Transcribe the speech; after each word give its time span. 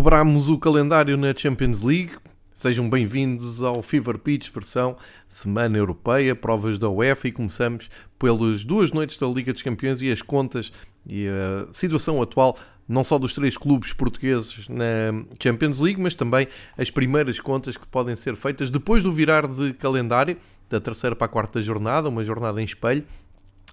Dobramos 0.00 0.48
o 0.48 0.56
calendário 0.56 1.14
na 1.18 1.34
Champions 1.36 1.82
League. 1.82 2.12
Sejam 2.54 2.88
bem-vindos 2.88 3.62
ao 3.62 3.82
Fever 3.82 4.16
Pitch 4.16 4.48
versão 4.50 4.96
Semana 5.28 5.76
Europeia, 5.76 6.34
provas 6.34 6.78
da 6.78 6.88
UEFA 6.88 7.28
e 7.28 7.32
começamos 7.32 7.90
pelas 8.18 8.64
duas 8.64 8.92
noites 8.92 9.18
da 9.18 9.26
Liga 9.26 9.52
dos 9.52 9.60
Campeões 9.60 10.00
e 10.00 10.10
as 10.10 10.22
contas 10.22 10.72
e 11.06 11.28
a 11.28 11.70
situação 11.70 12.22
atual 12.22 12.56
não 12.88 13.04
só 13.04 13.18
dos 13.18 13.34
três 13.34 13.58
clubes 13.58 13.92
portugueses 13.92 14.66
na 14.70 15.22
Champions 15.38 15.80
League, 15.80 16.00
mas 16.00 16.14
também 16.14 16.48
as 16.78 16.90
primeiras 16.90 17.38
contas 17.38 17.76
que 17.76 17.86
podem 17.86 18.16
ser 18.16 18.36
feitas 18.36 18.70
depois 18.70 19.02
do 19.02 19.12
virar 19.12 19.46
de 19.46 19.74
calendário 19.74 20.38
da 20.70 20.80
terceira 20.80 21.14
para 21.14 21.26
a 21.26 21.28
quarta 21.28 21.60
jornada, 21.60 22.08
uma 22.08 22.24
jornada 22.24 22.58
em 22.58 22.64
espelho, 22.64 23.04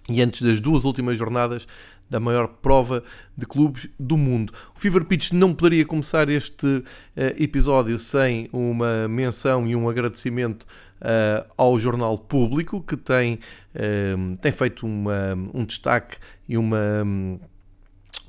e 0.10 0.22
antes 0.22 0.42
das 0.42 0.60
duas 0.60 0.86
últimas 0.86 1.18
jornadas 1.18 1.68
da 2.10 2.20
maior 2.20 2.48
prova 2.48 3.04
de 3.36 3.46
clubes 3.46 3.90
do 4.00 4.16
mundo. 4.16 4.54
O 4.76 4.80
Fever 4.80 5.04
Pitch 5.04 5.32
não 5.32 5.54
poderia 5.54 5.86
começar 5.86 6.30
este 6.30 6.66
uh, 6.66 6.84
episódio 7.38 8.00
sem 8.00 8.50
uma 8.54 9.08
menção 9.08 9.68
e 9.68 9.76
um 9.76 9.90
agradecimento 9.90 10.64
uh, 11.02 11.46
ao 11.58 11.78
Jornal 11.78 12.18
Público, 12.18 12.82
que 12.82 12.96
tem, 12.96 13.40
uh, 13.76 14.38
tem 14.38 14.52
feito 14.52 14.86
uma, 14.86 15.36
um 15.54 15.66
destaque 15.66 16.18
e 16.48 16.58
uma. 16.58 17.04
Um, 17.06 17.40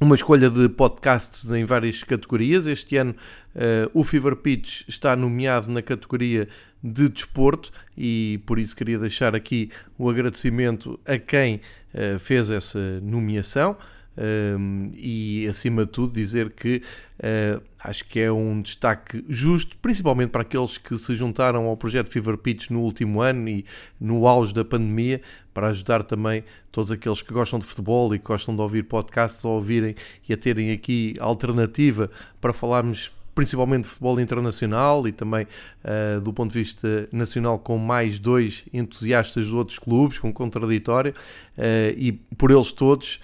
uma 0.00 0.14
escolha 0.14 0.48
de 0.48 0.68
podcasts 0.68 1.50
em 1.50 1.64
várias 1.64 2.04
categorias. 2.04 2.68
Este 2.68 2.96
ano 2.96 3.16
uh, 3.56 3.90
o 3.92 4.04
Fever 4.04 4.36
Pitch 4.36 4.82
está 4.86 5.16
nomeado 5.16 5.68
na 5.72 5.82
categoria 5.82 6.48
de 6.82 7.08
desporto 7.08 7.70
e 7.96 8.40
por 8.46 8.58
isso 8.58 8.76
queria 8.76 8.98
deixar 8.98 9.34
aqui 9.34 9.70
o 9.96 10.08
agradecimento 10.08 10.98
a 11.04 11.18
quem 11.18 11.60
uh, 11.94 12.18
fez 12.18 12.50
essa 12.50 13.00
nomeação. 13.00 13.76
Um, 14.20 14.90
e 14.96 15.46
acima 15.46 15.86
de 15.86 15.92
tudo 15.92 16.12
dizer 16.12 16.50
que 16.50 16.82
uh, 17.20 17.62
acho 17.78 18.04
que 18.04 18.18
é 18.18 18.32
um 18.32 18.60
destaque 18.60 19.24
justo, 19.28 19.78
principalmente 19.78 20.30
para 20.30 20.42
aqueles 20.42 20.76
que 20.76 20.98
se 20.98 21.14
juntaram 21.14 21.66
ao 21.66 21.76
projeto 21.76 22.10
Fever 22.10 22.36
Pitch 22.36 22.70
no 22.70 22.80
último 22.80 23.20
ano 23.20 23.48
e 23.48 23.64
no 24.00 24.26
auge 24.26 24.52
da 24.52 24.64
pandemia, 24.64 25.20
para 25.54 25.68
ajudar 25.68 26.02
também 26.02 26.42
todos 26.72 26.90
aqueles 26.90 27.22
que 27.22 27.32
gostam 27.32 27.60
de 27.60 27.66
futebol 27.66 28.12
e 28.12 28.18
que 28.18 28.24
gostam 28.24 28.56
de 28.56 28.60
ouvir 28.60 28.82
podcasts 28.84 29.44
a 29.44 29.50
ouvirem 29.50 29.94
e 30.28 30.32
a 30.32 30.36
terem 30.36 30.72
aqui 30.72 31.14
alternativa 31.20 32.10
para 32.40 32.52
falarmos 32.52 33.12
principalmente 33.38 33.84
de 33.84 33.90
futebol 33.90 34.18
internacional 34.18 35.06
e 35.06 35.12
também 35.12 35.46
uh, 35.84 36.20
do 36.20 36.32
ponto 36.32 36.50
de 36.50 36.58
vista 36.58 37.08
nacional 37.12 37.56
com 37.56 37.78
mais 37.78 38.18
dois 38.18 38.64
entusiastas 38.72 39.46
de 39.46 39.54
outros 39.54 39.78
clubes, 39.78 40.18
com 40.18 40.32
contraditório, 40.32 41.14
uh, 41.56 41.94
e 41.96 42.10
por 42.36 42.50
eles 42.50 42.72
todos 42.72 43.20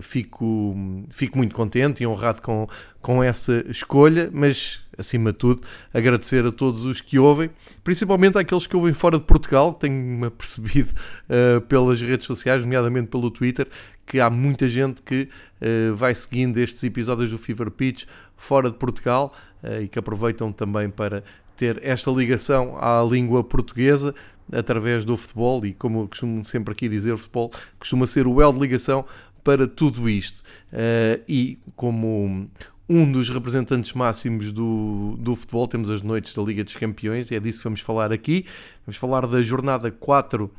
fico, 0.00 0.74
fico 1.10 1.38
muito 1.38 1.54
contente 1.54 2.02
e 2.02 2.06
honrado 2.06 2.42
com, 2.42 2.66
com 3.00 3.22
essa 3.22 3.64
escolha, 3.68 4.30
mas 4.32 4.80
acima 4.96 5.32
de 5.32 5.38
tudo 5.38 5.62
agradecer 5.94 6.44
a 6.44 6.52
todos 6.52 6.84
os 6.84 7.00
que 7.00 7.18
ouvem, 7.18 7.50
principalmente 7.84 8.36
àqueles 8.36 8.66
que 8.66 8.76
ouvem 8.76 8.92
fora 8.92 9.18
de 9.18 9.24
Portugal, 9.24 9.72
tenho-me 9.72 10.28
percebido 10.30 10.92
uh, 11.28 11.60
pelas 11.62 12.00
redes 12.02 12.26
sociais, 12.26 12.62
nomeadamente 12.62 13.08
pelo 13.08 13.30
Twitter, 13.30 13.68
que 14.04 14.18
há 14.18 14.28
muita 14.28 14.68
gente 14.68 15.02
que 15.02 15.28
uh, 15.60 15.94
vai 15.94 16.14
seguindo 16.14 16.58
estes 16.58 16.82
episódios 16.82 17.30
do 17.30 17.38
Fever 17.38 17.70
Pitch 17.70 18.06
fora 18.36 18.70
de 18.70 18.76
Portugal 18.76 19.32
uh, 19.62 19.82
e 19.82 19.88
que 19.88 19.98
aproveitam 19.98 20.52
também 20.52 20.90
para 20.90 21.22
ter 21.56 21.80
esta 21.82 22.10
ligação 22.10 22.76
à 22.78 23.02
língua 23.02 23.42
portuguesa 23.42 24.14
através 24.52 25.04
do 25.04 25.16
futebol 25.16 25.64
e 25.66 25.74
como 25.74 26.02
eu 26.02 26.08
costumo 26.08 26.44
sempre 26.44 26.72
aqui 26.72 26.88
dizer, 26.88 27.12
o 27.12 27.18
futebol 27.18 27.50
costuma 27.78 28.06
ser 28.06 28.26
o 28.26 28.40
elo 28.40 28.54
de 28.54 28.60
ligação 28.60 29.04
para 29.48 29.66
tudo 29.66 30.10
isto. 30.10 30.42
Uh, 30.70 31.24
e 31.26 31.58
como 31.74 32.46
um 32.86 33.10
dos 33.10 33.30
representantes 33.30 33.94
máximos 33.94 34.52
do, 34.52 35.16
do 35.18 35.34
futebol, 35.34 35.66
temos 35.66 35.88
as 35.88 36.02
noites 36.02 36.34
da 36.34 36.42
Liga 36.42 36.62
dos 36.62 36.76
Campeões, 36.76 37.30
e 37.30 37.34
é 37.34 37.40
disso 37.40 37.60
que 37.60 37.64
vamos 37.64 37.80
falar 37.80 38.12
aqui. 38.12 38.44
Vamos 38.84 38.98
falar 38.98 39.26
da 39.26 39.40
jornada 39.40 39.90
4 39.90 40.50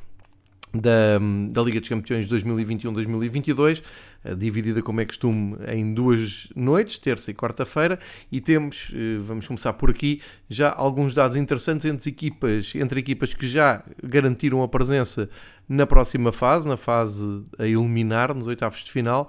da, 0.74 1.19
da 1.52 1.62
Liga 1.62 1.80
dos 1.80 1.90
Campeões 1.90 2.28
2021-2022, 2.28 3.81
eh, 4.24 4.35
dividida 4.35 4.81
como 4.81 5.02
é 5.02 5.06
costume 5.06 5.57
em 5.68 5.94
duas 5.94 6.47
noites, 6.56 6.97
terça 7.00 7.31
e 7.31 7.34
quarta-feira, 7.34 8.00
e 8.31 8.40
temos, 8.40 8.91
eh, 8.94 9.18
vamos 9.19 9.47
começar 9.47 9.74
por 9.74 9.90
aqui, 9.90 10.22
já 10.50 10.72
alguns 10.72 11.13
dados 11.13 11.35
interessantes 11.35 11.85
entre 11.85 12.09
equipas, 12.09 12.74
entre 12.75 13.00
equipas 13.00 13.34
que 13.34 13.47
já 13.47 13.84
garantiram 14.03 14.62
a 14.62 14.68
presença 14.68 15.30
na 15.68 15.88
próxima 15.88 16.31
fase, 16.31 16.68
na 16.68 16.78
fase 16.78 17.44
a 17.57 17.66
eliminar, 17.66 18.34
nos 18.34 18.47
oitavos 18.47 18.84
de 18.84 18.91
final, 18.91 19.28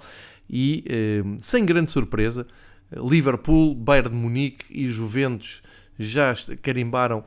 e 0.49 0.83
eh, 0.87 1.23
sem 1.39 1.65
grande 1.65 1.91
surpresa, 1.91 2.45
Liverpool, 2.91 3.73
Bayern 3.73 4.09
de 4.09 4.15
Munique 4.15 4.65
e 4.69 4.87
Juventus 4.87 5.61
já 5.97 6.33
carimbaram 6.61 7.23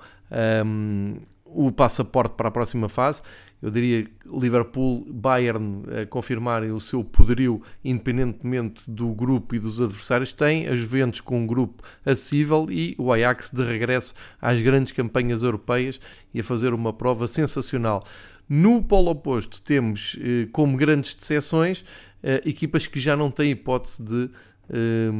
um, 0.64 1.16
o 1.54 1.70
passaporte 1.72 2.34
para 2.36 2.48
a 2.48 2.50
próxima 2.50 2.88
fase 2.88 3.22
eu 3.64 3.70
diria 3.70 4.06
Liverpool, 4.26 5.06
Bayern 5.08 5.84
a 6.02 6.04
confirmarem 6.04 6.70
o 6.70 6.78
seu 6.78 7.02
poderio 7.02 7.62
independentemente 7.82 8.82
do 8.86 9.08
grupo 9.14 9.54
e 9.54 9.58
dos 9.58 9.80
adversários, 9.80 10.34
tem 10.34 10.68
a 10.68 10.76
Juventus 10.76 11.22
com 11.22 11.40
um 11.40 11.46
grupo 11.46 11.82
acessível 12.04 12.66
e 12.70 12.94
o 12.98 13.10
Ajax 13.10 13.50
de 13.50 13.64
regresso 13.64 14.16
às 14.38 14.60
grandes 14.60 14.92
campanhas 14.92 15.42
europeias 15.42 15.98
e 16.34 16.40
a 16.40 16.44
fazer 16.44 16.74
uma 16.74 16.92
prova 16.92 17.26
sensacional. 17.26 18.04
No 18.46 18.82
polo 18.82 19.10
oposto 19.10 19.62
temos 19.62 20.18
eh, 20.20 20.46
como 20.52 20.76
grandes 20.76 21.14
decepções 21.14 21.86
eh, 22.22 22.42
equipas 22.44 22.86
que 22.86 23.00
já 23.00 23.16
não 23.16 23.30
têm 23.30 23.52
hipótese 23.52 24.02
de 24.02 24.30
eh, 24.68 25.10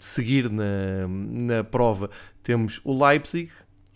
seguir 0.00 0.50
na, 0.50 1.06
na 1.06 1.62
prova. 1.62 2.10
Temos 2.42 2.80
o 2.82 2.92
Leipzig, 3.06 3.48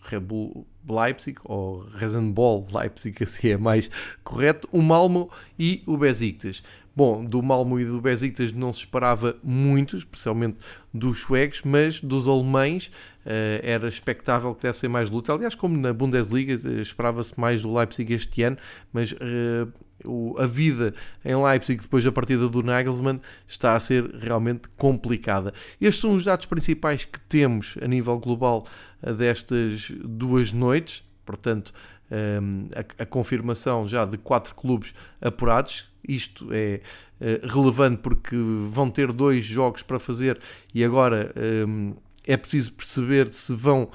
Red 0.07 0.21
Bull 0.21 0.65
Leipzig, 0.87 1.39
ou 1.43 1.85
Rasenball 1.93 2.65
Leipzig, 2.71 3.21
assim 3.23 3.49
é 3.49 3.57
mais 3.57 3.89
correto, 4.23 4.67
o 4.71 4.81
Malmo 4.81 5.29
e 5.57 5.83
o 5.85 5.97
Besiktas. 5.97 6.63
Bom, 6.95 7.23
do 7.23 7.43
Malmo 7.43 7.79
e 7.79 7.85
do 7.85 8.01
Besiktas 8.01 8.51
não 8.51 8.73
se 8.73 8.79
esperava 8.79 9.37
muito, 9.43 9.95
especialmente 9.95 10.57
dos 10.91 11.19
suecos, 11.19 11.61
mas 11.63 12.01
dos 12.01 12.27
alemães 12.27 12.89
era 13.61 13.87
expectável 13.87 14.55
que 14.55 14.63
dessem 14.63 14.89
mais 14.89 15.09
luta. 15.09 15.33
Aliás, 15.33 15.53
como 15.53 15.77
na 15.77 15.91
Bundesliga, 15.91 16.55
uh, 16.55 16.81
esperava-se 16.81 17.37
mais 17.39 17.61
do 17.61 17.73
Leipzig 17.73 18.13
este 18.13 18.43
ano, 18.43 18.57
mas 18.93 19.13
o, 20.05 20.35
a 20.39 20.45
vida 20.45 20.93
em 21.25 21.35
Leipzig 21.35 21.81
depois 21.81 22.03
da 22.03 22.11
partida 22.11 22.47
do 22.47 22.63
Nagelsmann 22.63 23.19
está 23.47 23.75
a 23.75 23.79
ser 23.79 24.05
realmente 24.15 24.69
complicada. 24.77 25.53
Estes 25.81 26.01
são 26.01 26.15
os 26.15 26.23
dados 26.23 26.45
principais 26.45 27.03
que 27.05 27.19
temos 27.21 27.77
a 27.81 27.87
nível 27.87 28.17
global 28.19 28.65
destas 29.17 29.91
duas 30.03 30.51
noites, 30.53 31.03
portanto, 31.25 31.73
a, 32.97 33.05
confirmação 33.05 33.87
já 33.87 34.05
de 34.05 34.17
quatro 34.17 34.55
clubes 34.55 34.93
apurados. 35.21 35.89
Isto 36.07 36.47
é 36.51 36.81
relevante 37.43 38.01
porque 38.01 38.35
vão 38.69 38.89
ter 38.89 39.11
dois 39.11 39.45
jogos 39.45 39.81
para 39.83 39.99
fazer 39.99 40.39
e 40.73 40.83
agora 40.83 41.33
é 42.27 42.37
preciso 42.37 42.73
perceber 42.73 43.31
se 43.31 43.55
vão 43.55 43.83
uh, 43.83 43.89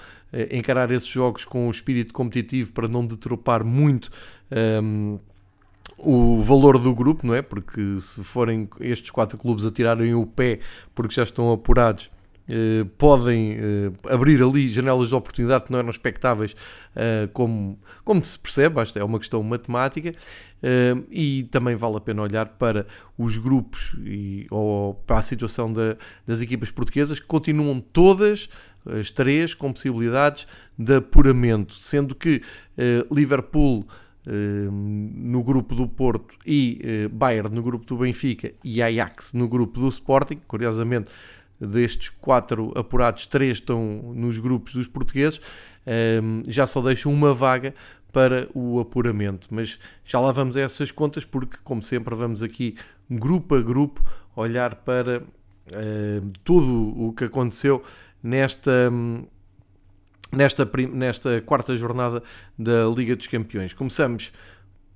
encarar 0.50 0.90
esses 0.90 1.08
jogos 1.08 1.44
com 1.44 1.68
o 1.68 1.70
espírito 1.70 2.12
competitivo 2.12 2.72
para 2.72 2.88
não 2.88 3.06
detropar 3.06 3.64
muito. 3.64 4.10
Um, 4.82 5.18
o 5.98 6.40
valor 6.40 6.78
do 6.78 6.92
grupo, 6.94 7.26
não 7.26 7.34
é? 7.34 7.42
Porque 7.42 8.00
se 8.00 8.24
forem 8.24 8.68
estes 8.80 9.10
quatro 9.10 9.38
clubes 9.38 9.64
a 9.64 9.70
tirarem 9.70 10.14
o 10.14 10.26
pé 10.26 10.58
porque 10.94 11.14
já 11.14 11.22
estão 11.22 11.52
apurados, 11.52 12.10
eh, 12.54 12.84
podem 12.98 13.52
eh, 13.52 13.92
abrir 14.10 14.42
ali 14.42 14.68
janelas 14.68 15.08
de 15.08 15.14
oportunidade 15.14 15.64
que 15.64 15.72
não 15.72 15.78
eram 15.78 15.88
expectáveis, 15.88 16.54
eh, 16.94 17.26
como, 17.32 17.78
como 18.04 18.22
se 18.22 18.38
percebe, 18.38 18.78
esta 18.78 18.98
é 18.98 19.04
uma 19.04 19.18
questão 19.18 19.42
matemática, 19.42 20.12
e 21.10 21.48
também 21.50 21.74
vale 21.74 21.96
a 21.96 22.00
pena 22.00 22.22
olhar 22.22 22.46
para 22.46 22.86
os 23.18 23.36
grupos 23.36 23.96
e, 24.04 24.46
ou 24.48 24.94
para 24.94 25.18
a 25.18 25.22
situação 25.22 25.72
da, 25.72 25.96
das 26.24 26.40
equipas 26.40 26.70
portuguesas, 26.70 27.18
que 27.18 27.26
continuam 27.26 27.80
todas, 27.80 28.48
as 28.86 29.10
três, 29.10 29.54
com 29.54 29.72
possibilidades 29.72 30.46
de 30.78 30.96
apuramento, 30.96 31.74
sendo 31.74 32.14
que 32.14 32.42
Liverpool 33.10 33.84
no 34.24 35.42
grupo 35.42 35.74
do 35.74 35.88
Porto 35.88 36.36
e 36.46 37.08
Bayern 37.10 37.52
no 37.52 37.60
grupo 37.60 37.84
do 37.84 37.96
Benfica 37.96 38.52
e 38.62 38.80
Ajax 38.80 39.32
no 39.32 39.48
grupo 39.48 39.80
do 39.80 39.88
Sporting, 39.88 40.40
curiosamente 40.46 41.10
destes 41.70 42.08
quatro 42.08 42.72
apurados, 42.76 43.26
três 43.26 43.58
estão 43.58 44.12
nos 44.14 44.38
grupos 44.38 44.74
dos 44.74 44.88
portugueses, 44.88 45.40
ehm, 45.86 46.42
já 46.48 46.66
só 46.66 46.80
deixam 46.82 47.12
uma 47.12 47.32
vaga 47.32 47.74
para 48.12 48.48
o 48.54 48.80
apuramento. 48.80 49.48
Mas 49.50 49.78
já 50.04 50.20
lá 50.20 50.32
vamos 50.32 50.56
a 50.56 50.60
essas 50.60 50.90
contas, 50.90 51.24
porque, 51.24 51.56
como 51.62 51.82
sempre, 51.82 52.14
vamos 52.14 52.42
aqui 52.42 52.76
grupo 53.08 53.54
a 53.54 53.62
grupo 53.62 54.04
olhar 54.34 54.76
para 54.76 55.22
ehm, 55.72 56.32
tudo 56.44 57.00
o 57.00 57.12
que 57.12 57.24
aconteceu 57.24 57.82
nesta. 58.22 58.90
Nesta, 60.34 60.66
nesta 60.90 61.42
quarta 61.42 61.76
jornada 61.76 62.22
da 62.58 62.86
Liga 62.86 63.14
dos 63.14 63.26
Campeões. 63.26 63.74
Começamos 63.74 64.32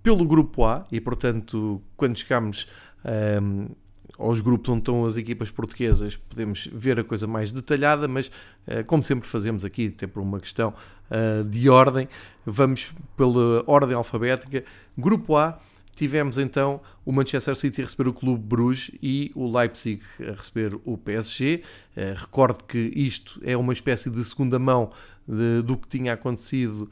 pelo 0.03 0.25
grupo 0.25 0.65
A 0.65 0.87
e, 0.91 0.99
portanto, 0.99 1.83
quando 1.95 2.17
chegamos 2.17 2.67
um, 3.05 3.09
ehm, 3.11 3.69
aos 4.19 4.41
grupos 4.41 4.69
onde 4.71 4.81
estão 4.81 5.05
as 5.05 5.17
equipas 5.17 5.51
portuguesas, 5.51 6.17
podemos 6.17 6.69
ver 6.73 6.99
a 6.99 7.05
coisa 7.05 7.27
mais 7.27 7.51
detalhada, 7.51 8.09
mas 8.09 8.29
uh, 8.29 8.85
como 8.87 9.03
sempre 9.03 9.29
fazemos 9.29 9.65
aqui, 9.65 9.93
até 9.95 10.07
por 10.07 10.21
uma 10.23 10.41
questão 10.41 10.73
uh, 11.11 11.45
de 11.45 11.69
ordem, 11.69 12.09
vamos 12.45 12.93
pela 13.17 13.63
ordem 13.67 13.95
alfabética. 13.95 14.65
Grupo 14.97 15.37
A, 15.37 15.59
tivemos 15.95 16.39
então 16.39 16.81
o 17.05 17.13
Manchester 17.13 17.57
City 17.57 17.83
a 17.83 17.85
receber 17.85 18.09
o 18.09 18.13
Clube 18.13 18.43
Bruges 18.43 18.91
e 19.03 19.31
o 19.35 19.51
Leipzig 19.51 20.03
a 20.21 20.33
receber 20.33 20.79
o 20.85 20.97
PSG. 20.97 21.63
Uh, 21.97 22.01
recordo 22.15 22.65
que 22.65 22.93
isto 22.95 23.41
é 23.45 23.57
uma 23.57 23.73
espécie 23.73 24.11
de 24.11 24.25
segunda 24.25 24.59
mão 24.59 24.91
de, 25.27 25.63
do 25.63 25.77
que 25.77 25.89
tinha 25.89 26.13
acontecido 26.13 26.91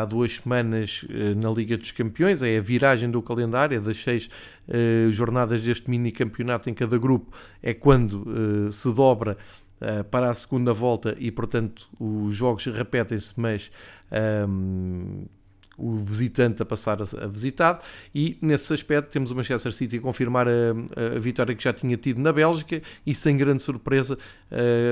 há 0.00 0.04
duas 0.04 0.36
semanas 0.36 1.04
uh, 1.04 1.34
na 1.34 1.50
Liga 1.50 1.76
dos 1.76 1.90
Campeões, 1.90 2.42
é 2.42 2.58
a 2.58 2.60
viragem 2.60 3.10
do 3.10 3.22
calendário, 3.22 3.76
é 3.76 3.80
das 3.80 4.00
seis 4.00 4.28
uh, 4.68 5.10
jornadas 5.10 5.62
deste 5.62 5.88
mini 5.88 6.12
campeonato 6.12 6.68
em 6.68 6.74
cada 6.74 6.98
grupo, 6.98 7.34
é 7.62 7.72
quando 7.72 8.72
se 8.72 8.92
dobra 8.92 9.36
para 10.10 10.28
a 10.28 10.34
segunda 10.34 10.72
volta 10.72 11.14
e, 11.20 11.30
portanto, 11.30 11.88
os 12.00 12.34
jogos 12.34 12.66
repetem-se, 12.66 13.40
mas 13.40 13.70
um, 14.48 15.24
o 15.78 15.96
visitante 15.96 16.60
a 16.62 16.66
passar 16.66 16.98
a, 17.00 17.26
visitado 17.26 17.80
e 18.14 18.36
nesse 18.42 18.74
aspecto 18.74 19.10
temos 19.10 19.30
o 19.30 19.36
Manchester 19.36 19.72
City 19.72 19.96
a 19.96 20.00
confirmar 20.00 20.46
a, 20.48 20.50
a, 21.16 21.18
vitória 21.18 21.54
que 21.54 21.62
já 21.62 21.72
tinha 21.72 21.96
tido 21.96 22.20
na 22.20 22.32
Bélgica 22.32 22.82
e 23.06 23.14
sem 23.14 23.36
grande 23.36 23.62
surpresa 23.62 24.18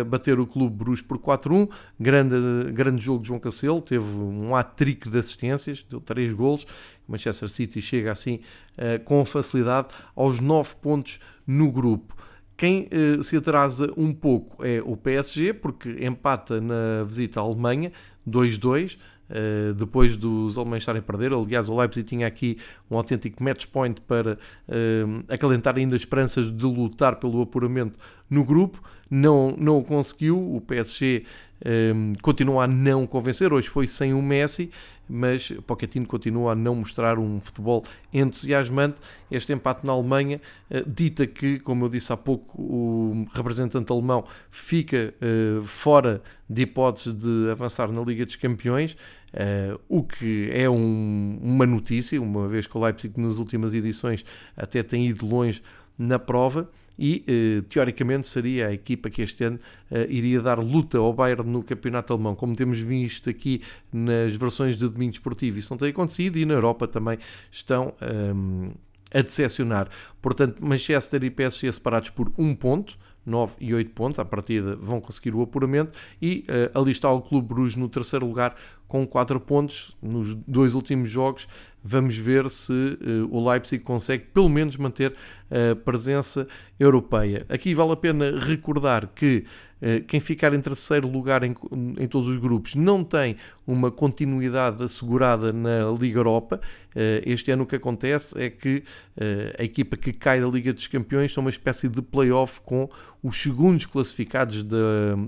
bater 0.06 0.38
o 0.38 0.46
Clube 0.46 0.76
Bruges 0.76 1.02
por 1.02 1.18
4-1 1.18 1.68
grande, 1.98 2.72
grande 2.72 3.02
jogo 3.02 3.22
de 3.22 3.28
João 3.28 3.40
Cancelo 3.40 3.80
teve 3.80 4.04
um 4.04 4.54
hat-trick 4.54 5.08
de 5.08 5.18
assistências 5.18 5.82
deu 5.82 6.00
3 6.00 6.32
golos. 6.32 6.66
Manchester 7.08 7.48
City 7.48 7.80
chega 7.80 8.12
assim 8.12 8.40
com 9.04 9.24
facilidade 9.24 9.88
aos 10.14 10.40
9 10.40 10.74
pontos 10.82 11.20
no 11.46 11.70
grupo. 11.70 12.16
Quem 12.56 12.88
uh, 12.88 13.22
se 13.22 13.36
atrasa 13.36 13.92
um 13.96 14.12
pouco 14.14 14.64
é 14.64 14.80
o 14.82 14.96
PSG, 14.96 15.52
porque 15.52 15.90
empata 16.04 16.60
na 16.60 17.02
visita 17.04 17.38
à 17.38 17.42
Alemanha, 17.42 17.92
2-2, 18.26 18.98
Uh, 19.28 19.74
depois 19.74 20.16
dos 20.16 20.56
alemães 20.56 20.82
estarem 20.82 21.00
a 21.00 21.02
perder. 21.02 21.32
Aliás, 21.32 21.68
o 21.68 21.76
Leipzig 21.76 22.06
tinha 22.06 22.26
aqui 22.26 22.58
um 22.90 22.96
autêntico 22.96 23.42
match 23.42 23.66
point 23.66 24.00
para 24.00 24.34
uh, 24.34 25.24
acalentar 25.32 25.76
ainda 25.76 25.96
esperanças 25.96 26.50
de 26.50 26.64
lutar 26.64 27.16
pelo 27.16 27.42
apuramento 27.42 27.98
no 28.28 28.44
grupo. 28.44 28.82
Não, 29.10 29.54
não 29.56 29.78
o 29.78 29.84
conseguiu. 29.84 30.36
O 30.54 30.60
PSG 30.60 31.24
um, 31.64 32.12
continua 32.20 32.64
a 32.64 32.66
não 32.66 33.06
convencer. 33.06 33.52
Hoje 33.52 33.68
foi 33.68 33.86
sem 33.88 34.12
o 34.12 34.20
Messi, 34.20 34.70
mas 35.08 35.50
Pochettino 35.66 36.06
continua 36.06 36.52
a 36.52 36.54
não 36.54 36.74
mostrar 36.74 37.18
um 37.18 37.40
futebol 37.40 37.84
entusiasmante. 38.12 38.96
Este 39.30 39.52
empate 39.52 39.86
na 39.86 39.92
Alemanha 39.92 40.40
uh, 40.70 40.88
dita 40.88 41.26
que, 41.26 41.58
como 41.60 41.84
eu 41.84 41.88
disse 41.88 42.12
há 42.12 42.16
pouco, 42.16 42.60
o 42.60 43.26
representante 43.32 43.90
alemão 43.90 44.24
fica 44.50 45.14
uh, 45.20 45.62
fora 45.62 46.22
de 46.48 46.62
hipóteses 46.62 47.14
de 47.14 47.50
avançar 47.50 47.90
na 47.90 48.02
Liga 48.02 48.26
dos 48.26 48.36
Campeões, 48.36 48.92
uh, 49.32 49.80
o 49.88 50.02
que 50.02 50.50
é 50.52 50.68
um, 50.68 51.38
uma 51.42 51.66
notícia, 51.66 52.20
uma 52.20 52.46
vez 52.48 52.66
que 52.66 52.76
o 52.76 52.80
Leipzig 52.80 53.18
nas 53.20 53.38
últimas 53.38 53.74
edições 53.74 54.24
até 54.56 54.82
tem 54.82 55.08
ido 55.08 55.26
longe 55.26 55.62
na 55.98 56.18
prova 56.18 56.68
e 56.98 57.24
eh, 57.26 57.62
teoricamente 57.68 58.28
seria 58.28 58.68
a 58.68 58.72
equipa 58.72 59.10
que 59.10 59.22
este 59.22 59.44
ano 59.44 59.58
eh, 59.90 60.06
iria 60.08 60.40
dar 60.40 60.58
luta 60.58 60.98
ao 60.98 61.12
Bayern 61.12 61.48
no 61.48 61.62
campeonato 61.62 62.12
alemão, 62.12 62.34
como 62.34 62.54
temos 62.54 62.78
visto 62.78 63.28
aqui 63.28 63.62
nas 63.92 64.34
versões 64.36 64.76
de 64.76 64.88
domingo 64.88 65.12
esportivo. 65.12 65.58
Isso 65.58 65.72
não 65.72 65.78
tem 65.78 65.90
acontecido 65.90 66.38
e 66.38 66.44
na 66.44 66.54
Europa 66.54 66.88
também 66.88 67.18
estão 67.50 67.94
um, 68.00 68.64
ehm, 68.64 68.70
a 69.12 69.22
decepcionar. 69.22 69.88
Portanto, 70.20 70.64
Manchester 70.64 71.22
e 71.24 71.30
PSG 71.30 71.72
separados 71.72 72.10
por 72.10 72.32
um 72.38 72.54
ponto. 72.54 72.96
9 73.26 73.56
e 73.60 73.74
8 73.74 73.90
pontos, 73.90 74.20
à 74.20 74.24
partida 74.24 74.76
vão 74.76 75.00
conseguir 75.00 75.34
o 75.34 75.42
apuramento 75.42 75.98
e 76.22 76.44
uh, 76.48 76.80
ali 76.80 76.92
está 76.92 77.10
o 77.10 77.20
Clube 77.20 77.48
Bruges 77.48 77.74
no 77.76 77.88
terceiro 77.88 78.24
lugar 78.24 78.54
com 78.86 79.06
4 79.06 79.40
pontos 79.40 79.96
nos 80.02 80.34
dois 80.34 80.74
últimos 80.74 81.08
jogos 81.10 81.48
vamos 81.86 82.18
ver 82.18 82.50
se 82.50 82.72
uh, 82.72 83.28
o 83.30 83.48
Leipzig 83.48 83.82
consegue 83.82 84.24
pelo 84.34 84.48
menos 84.48 84.76
manter 84.76 85.14
a 85.48 85.76
presença 85.76 86.48
europeia. 86.78 87.46
Aqui 87.48 87.72
vale 87.72 87.92
a 87.92 87.96
pena 87.96 88.40
recordar 88.40 89.06
que 89.14 89.44
uh, 89.80 90.04
quem 90.06 90.18
ficar 90.18 90.52
em 90.52 90.60
terceiro 90.60 91.08
lugar 91.08 91.44
em, 91.44 91.54
em, 91.96 92.08
todos 92.08 92.26
os 92.26 92.38
grupos 92.38 92.74
não 92.74 93.04
tem 93.04 93.36
uma 93.64 93.92
continuidade 93.92 94.82
assegurada 94.82 95.52
na 95.52 95.88
Liga 95.98 96.18
Europa. 96.18 96.60
Uh, 96.90 97.22
este 97.24 97.52
ano 97.52 97.62
o 97.62 97.66
que 97.66 97.76
acontece 97.76 98.36
é 98.42 98.50
que 98.50 98.82
a 99.58 99.64
equipa 99.64 99.96
que 99.96 100.12
cai 100.12 100.40
da 100.40 100.46
Liga 100.46 100.72
dos 100.72 100.88
Campeões 100.88 101.32
tem 101.32 101.40
uma 101.42 101.48
espécie 101.48 101.88
de 101.88 102.02
play-off 102.02 102.60
com 102.60 102.86
os 103.22 103.40
segundos 103.40 103.86
classificados 103.86 104.62
de, 104.62 104.76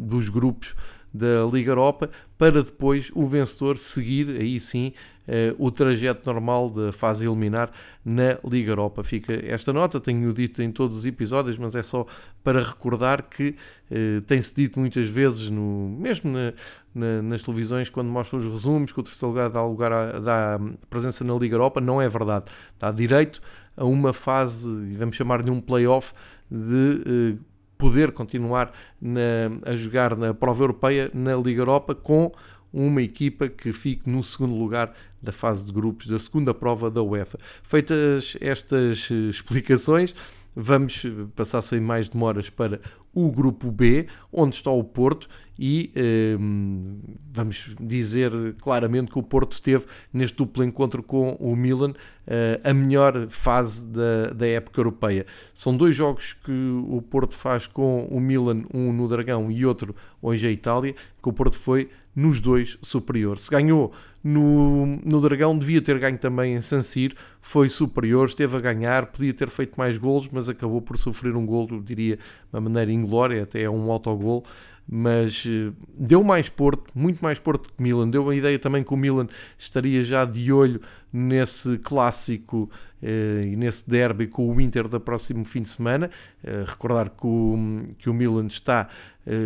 dos 0.01 0.29
grupos 0.29 0.75
da 1.13 1.45
Liga 1.53 1.71
Europa 1.71 2.11
para 2.37 2.63
depois 2.63 3.11
o 3.15 3.27
vencedor 3.27 3.79
seguir 3.79 4.29
aí 4.41 4.61
sim 4.61 4.93
uh, 5.27 5.55
o 5.59 5.71
trajeto 5.71 6.31
normal 6.33 6.71
da 6.71 6.93
fase 6.93 7.27
eliminar 7.27 7.71
na 8.05 8.39
Liga 8.45 8.73
Europa. 8.73 9.03
Fica 9.03 9.33
esta 9.47 9.73
nota, 9.73 10.01
tenho 10.01 10.33
dito 10.33 10.63
em 10.63 10.71
todos 10.71 10.99
os 10.99 11.07
episódios, 11.07 11.59
mas 11.59 11.75
é 11.75 11.83
só 11.83 12.07
para 12.43 12.63
recordar 12.63 13.23
que 13.23 13.55
uh, 13.91 14.23
tem-se 14.23 14.55
dito 14.55 14.79
muitas 14.79 15.09
vezes, 15.09 15.51
no, 15.51 15.89
mesmo 15.99 16.31
na, 16.31 16.53
na, 16.95 17.23
nas 17.23 17.43
televisões, 17.43 17.91
quando 17.91 18.09
mostram 18.09 18.39
os 18.39 18.47
resumos, 18.47 18.93
que 18.93 19.01
o 19.01 19.03
terceiro 19.03 19.29
lugar 19.29 19.51
dá, 19.51 19.65
lugar 19.65 19.93
a, 19.93 20.19
dá 20.19 20.61
presença 20.89 21.25
na 21.25 21.35
Liga 21.35 21.55
Europa, 21.55 21.81
não 21.81 22.01
é 22.01 22.09
verdade. 22.09 22.47
Dá 22.79 22.91
direito 22.91 23.41
a 23.77 23.85
uma 23.85 24.13
fase, 24.13 24.69
vamos 24.97 25.17
chamar 25.17 25.43
de 25.43 25.51
um 25.51 25.61
play-off, 25.61 26.13
de 26.51 27.37
uh, 27.37 27.48
poder 27.79 28.13
continuar 28.13 28.73
na, 29.01 29.21
a 29.65 29.77
jogar 29.77 30.17
na 30.17 30.35
prova 30.35 30.65
europeia 30.65 31.11
na 31.15 31.37
Liga 31.37 31.63
Europa 31.63 31.95
com 31.95 32.33
uma 32.73 33.01
equipa 33.01 33.49
que 33.49 33.73
fique 33.73 34.11
no 34.11 34.23
segundo 34.23 34.55
lugar 34.55 34.93
da 35.23 35.33
fase 35.33 35.65
de 35.65 35.73
grupos 35.73 36.07
da 36.07 36.19
segunda 36.19 36.53
prova 36.53 36.91
da 36.91 37.03
UEFA. 37.03 37.39
Feitas 37.63 38.37
estas 38.41 39.09
eh, 39.11 39.31
explicações, 39.31 40.15
vamos 40.55 41.05
passar 41.35 41.63
sem 41.63 41.81
mais 41.81 42.09
demoras 42.09 42.51
para 42.51 42.81
o 43.15 43.31
grupo 43.31 43.71
B, 43.71 44.07
onde 44.33 44.57
está 44.57 44.71
o 44.71 44.85
Porto, 44.85 45.29
e 45.59 45.91
ehm, 45.97 47.01
vamos 47.33 47.75
dizer 47.81 48.31
claramente 48.63 49.11
que 49.11 49.19
o 49.19 49.23
Porto 49.23 49.61
teve 49.61 49.87
neste 50.13 50.37
duplo 50.37 50.63
encontro 50.63 51.03
com 51.03 51.33
o 51.41 51.57
Milan 51.57 51.91
uh, 51.91 52.61
a 52.63 52.73
melhor 52.73 53.29
fase 53.29 53.87
da, 53.89 54.31
da 54.31 54.47
época 54.47 54.81
europeia. 54.81 55.27
São 55.53 55.77
dois 55.77 55.97
jogos 55.97 56.33
que 56.33 56.53
o 56.87 57.03
Porto 57.03 57.35
faz 57.35 57.67
com 57.67 58.07
o 58.07 58.21
Milan, 58.21 58.63
um 58.73 58.93
no 58.93 59.09
Dragão 59.09 59.51
e 59.51 59.67
outro 59.67 59.97
hoje 60.23 60.47
a 60.47 60.51
Itália, 60.51 60.95
que 61.21 61.29
o 61.29 61.33
Porto 61.33 61.57
foi 61.57 61.91
nos 62.19 62.41
dois 62.41 62.77
superior. 62.83 63.39
Se 63.39 63.49
ganhou 63.49 63.93
no, 64.25 64.87
no 65.05 65.21
Dragão, 65.21 65.57
devia 65.57 65.81
ter 65.81 66.01
ganho 66.01 66.19
também 66.19 66.57
em 66.57 66.61
San 66.61 66.81
Siro, 66.81 67.15
foi 67.41 67.69
superior, 67.69 68.27
esteve 68.27 68.57
a 68.57 68.61
ganhar, 68.61 69.07
podia 69.07 69.33
ter 69.33 69.49
feito 69.49 69.77
mais 69.77 69.97
golos, 69.97 70.29
mas 70.33 70.49
acabou 70.49 70.83
por 70.83 70.99
sofrer 70.99 71.37
um 71.37 71.47
golo, 71.47 71.81
diria, 71.81 72.17
de 72.17 72.23
uma 72.53 72.61
maneira 72.61 72.91
inglória, 72.91 73.45
até 73.45 73.63
é 73.63 73.71
um 73.71 73.93
autogol 73.93 74.45
mas 74.91 75.45
eh, 75.47 75.71
deu 75.95 76.25
mais 76.25 76.49
Porto, 76.49 76.91
muito 76.95 77.21
mais 77.21 77.39
Porto 77.39 77.71
que 77.77 77.83
Milan. 77.83 78.09
Deu 78.09 78.29
a 78.31 78.35
ideia 78.35 78.59
também 78.59 78.83
que 78.83 78.95
o 78.95 78.97
Milan 78.97 79.29
estaria 79.59 80.03
já 80.03 80.25
de 80.25 80.51
olho 80.51 80.81
nesse 81.13 81.77
clássico 81.79 82.71
eh, 83.03 83.43
e 83.45 83.57
nesse 83.57 83.89
derby 83.89 84.27
com 84.27 84.49
o 84.49 84.59
Inter 84.61 84.89
da 84.89 84.99
próximo 84.99 85.45
fim 85.45 85.61
de 85.61 85.69
semana. 85.69 86.11
Eh, 86.43 86.65
recordar 86.67 87.11
que 87.11 87.27
o, 87.27 87.83
que 87.99 88.09
o 88.09 88.15
Milan 88.15 88.47
está 88.47 88.89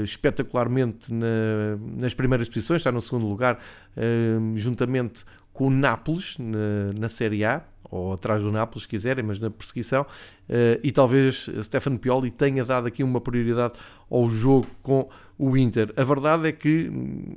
espetacularmente 0.04 1.12
na, 1.12 1.76
nas 2.00 2.14
primeiras 2.14 2.48
posições, 2.48 2.82
está 2.82 2.92
no 2.92 3.02
segundo 3.02 3.26
lugar, 3.26 3.58
juntamente 4.54 5.24
com 5.52 5.66
o 5.66 5.70
Nápoles 5.70 6.36
na, 6.38 6.92
na 6.96 7.08
Série 7.08 7.44
A, 7.44 7.64
ou 7.90 8.12
atrás 8.12 8.42
do 8.42 8.50
Nápoles, 8.50 8.84
se 8.84 8.88
quiserem, 8.88 9.22
mas 9.22 9.38
na 9.38 9.50
perseguição, 9.50 10.06
e 10.82 10.92
talvez 10.92 11.48
Stefano 11.62 11.98
Pioli 11.98 12.30
tenha 12.30 12.64
dado 12.64 12.86
aqui 12.86 13.02
uma 13.02 13.20
prioridade 13.20 13.74
ao 14.10 14.28
jogo 14.28 14.66
com 14.82 15.08
o 15.38 15.56
Inter. 15.56 15.92
A 15.96 16.04
verdade 16.04 16.46
é 16.46 16.52
que 16.52 16.88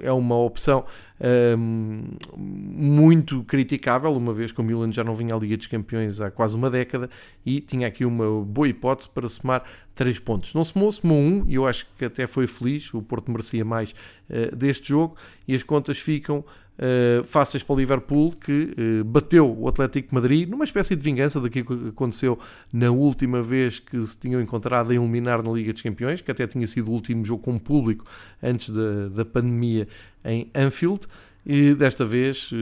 é 0.02 0.12
uma 0.12 0.38
opção 0.38 0.86
um, 1.20 1.26
ehm, 1.26 2.04
muito 2.38 3.44
criticável, 3.46 4.12
uma 4.16 4.34
vez 4.34 4.52
que 4.52 4.62
o 4.62 4.64
Milan 4.64 4.92
já 4.92 5.04
não 5.04 5.16
vinha 5.16 5.34
à 5.34 5.40
Liga 5.40 5.58
dos 5.58 5.66
Campeões 5.66 6.22
há 6.22 6.30
quase 6.30 6.56
uma 6.56 6.70
década 6.70 7.10
e 7.44 7.60
tinha 7.62 7.88
aqui 7.88 8.06
uma 8.06 8.44
boa 8.44 8.68
hipótese 8.68 9.10
para 9.10 9.28
somar 9.28 9.64
3 9.96 10.20
pontos. 10.20 10.54
Não 10.54 10.64
somou, 10.64 10.92
somou 10.92 11.18
um, 11.18 11.46
e 11.48 11.56
eu 11.56 11.66
acho 11.66 11.88
que 11.98 12.06
até 12.06 12.28
foi 12.28 12.46
feliz, 12.46 12.94
o 12.94 13.02
Porto 13.02 13.32
merecia 13.32 13.66
mais 13.66 13.92
uh, 14.30 14.56
deste 14.56 14.90
jogo, 14.90 15.16
e 15.48 15.56
as 15.56 15.64
contas 15.64 15.98
ficam 15.98 16.40
uh, 16.40 17.24
fáceis 17.24 17.64
para 17.64 17.74
o 17.74 17.80
Liverpool, 17.80 18.34
que 18.34 18.76
uh, 18.78 19.04
bateu 19.04 19.58
o 19.58 19.68
Atlético 19.68 20.10
de 20.10 20.16
Madrid 20.16 20.50
numa 20.50 20.66
espécie 20.66 20.96
de 20.96 21.02
vingança 21.02 21.40
daquilo 21.40 21.66
que 21.66 21.90
aconteceu 21.90 22.38
na 22.74 22.92
última 22.92 23.05
vez 23.44 23.80
que 23.80 24.02
se 24.04 24.18
tinham 24.18 24.42
encontrado 24.42 24.92
a 24.92 24.96
eliminar 24.96 25.44
na 25.44 25.52
Liga 25.52 25.74
dos 25.74 25.82
Campeões, 25.82 26.22
que 26.22 26.32
até 26.32 26.48
tinha 26.48 26.66
sido 26.68 26.90
o 26.90 26.92
último 26.92 27.24
jogo 27.26 27.44
com 27.44 27.60
público 27.60 28.06
antes 28.42 28.70
da, 28.70 29.10
da 29.10 29.26
pandemia 29.26 29.88
em 30.24 30.50
Anfield. 30.56 31.02
E 31.46 31.76
desta 31.76 32.04
vez 32.04 32.52
uh, 32.52 32.56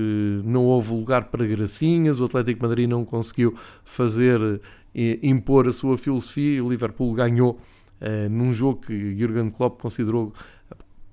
não 0.44 0.66
houve 0.66 0.92
lugar 0.92 1.26
para 1.26 1.46
gracinhas, 1.46 2.20
o 2.20 2.26
Atlético 2.26 2.64
Madrid 2.64 2.90
não 2.90 3.06
conseguiu 3.06 3.56
fazer 3.84 4.62
impor 5.24 5.68
a 5.68 5.74
sua 5.74 5.98
filosofia 5.98 6.58
e 6.58 6.62
o 6.62 6.70
Liverpool 6.70 7.14
ganhou 7.14 7.60
num 8.30 8.54
jogo 8.54 8.82
que 8.82 9.16
Jurgen 9.16 9.50
Klopp 9.50 9.82
considerou 9.82 10.34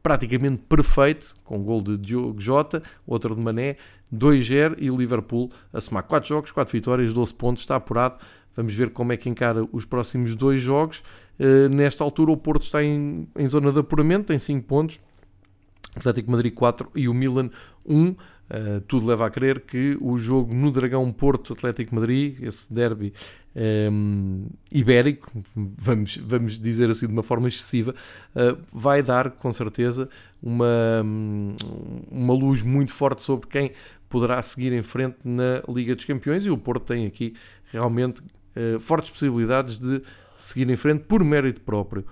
praticamente 0.02 0.62
perfeito, 0.68 1.34
com 1.44 1.58
um 1.58 1.62
gol 1.62 1.82
de 1.82 1.96
Diogo 1.96 2.40
Jota, 2.40 2.82
outro 3.06 3.34
de 3.34 3.40
Mané, 3.40 3.76
2-0 4.14 4.76
e 4.79 4.90
o 4.90 4.97
Liverpool 4.97 5.50
a 5.73 5.81
somar 5.81 6.02
4 6.05 6.29
jogos, 6.29 6.50
4 6.50 6.73
vitórias, 6.73 7.12
12 7.12 7.35
pontos, 7.35 7.62
está 7.62 7.76
apurado. 7.76 8.17
Vamos 8.57 8.75
ver 8.75 8.90
como 8.90 9.12
é 9.12 9.17
que 9.17 9.29
encara 9.29 9.64
os 9.73 9.85
próximos 9.85 10.35
dois 10.35 10.61
jogos. 10.61 11.02
Uh, 11.38 11.69
nesta 11.75 12.02
altura, 12.02 12.33
o 12.33 12.37
Porto 12.37 12.62
está 12.62 12.83
em, 12.83 13.29
em 13.37 13.47
zona 13.47 13.73
de 13.73 13.81
apuramento, 13.81 14.26
tem 14.26 14.38
5 14.38 14.67
pontos. 14.67 15.00
Atlético 15.97 16.31
Madrid 16.31 16.52
4 16.52 16.90
e 16.95 17.09
o 17.09 17.14
Milan 17.14 17.50
1. 17.85 18.09
Uh, 18.09 18.17
tudo 18.88 19.07
leva 19.07 19.26
a 19.26 19.31
crer 19.31 19.61
que 19.61 19.97
o 20.00 20.19
jogo 20.19 20.52
no 20.52 20.73
Dragão 20.73 21.11
Porto 21.12 21.52
Atlético 21.52 21.95
Madrid, 21.95 22.43
esse 22.43 22.73
derby 22.73 23.12
um, 23.55 24.47
ibérico, 24.73 25.31
vamos, 25.55 26.17
vamos 26.17 26.59
dizer 26.59 26.90
assim 26.90 27.07
de 27.07 27.12
uma 27.12 27.23
forma 27.23 27.49
excessiva, 27.49 27.95
uh, 28.35 28.59
vai 28.73 29.02
dar 29.02 29.31
com 29.31 29.50
certeza 29.52 30.09
uma, 30.43 31.05
uma 32.11 32.35
luz 32.35 32.62
muito 32.62 32.93
forte 32.93 33.23
sobre 33.23 33.49
quem 33.49 33.73
poderá 34.11 34.43
seguir 34.43 34.73
em 34.73 34.83
frente 34.83 35.17
na 35.25 35.62
Liga 35.69 35.95
dos 35.95 36.05
Campeões 36.05 36.45
e 36.45 36.50
o 36.50 36.59
Porto 36.59 36.85
tem 36.85 37.07
aqui 37.07 37.35
realmente 37.73 38.21
uh, 38.21 38.79
fortes 38.81 39.09
possibilidades 39.09 39.79
de 39.79 40.02
seguir 40.37 40.69
em 40.69 40.76
frente 40.76 41.05
por 41.05 41.25
mérito 41.25 41.61
próprio. 41.62 42.05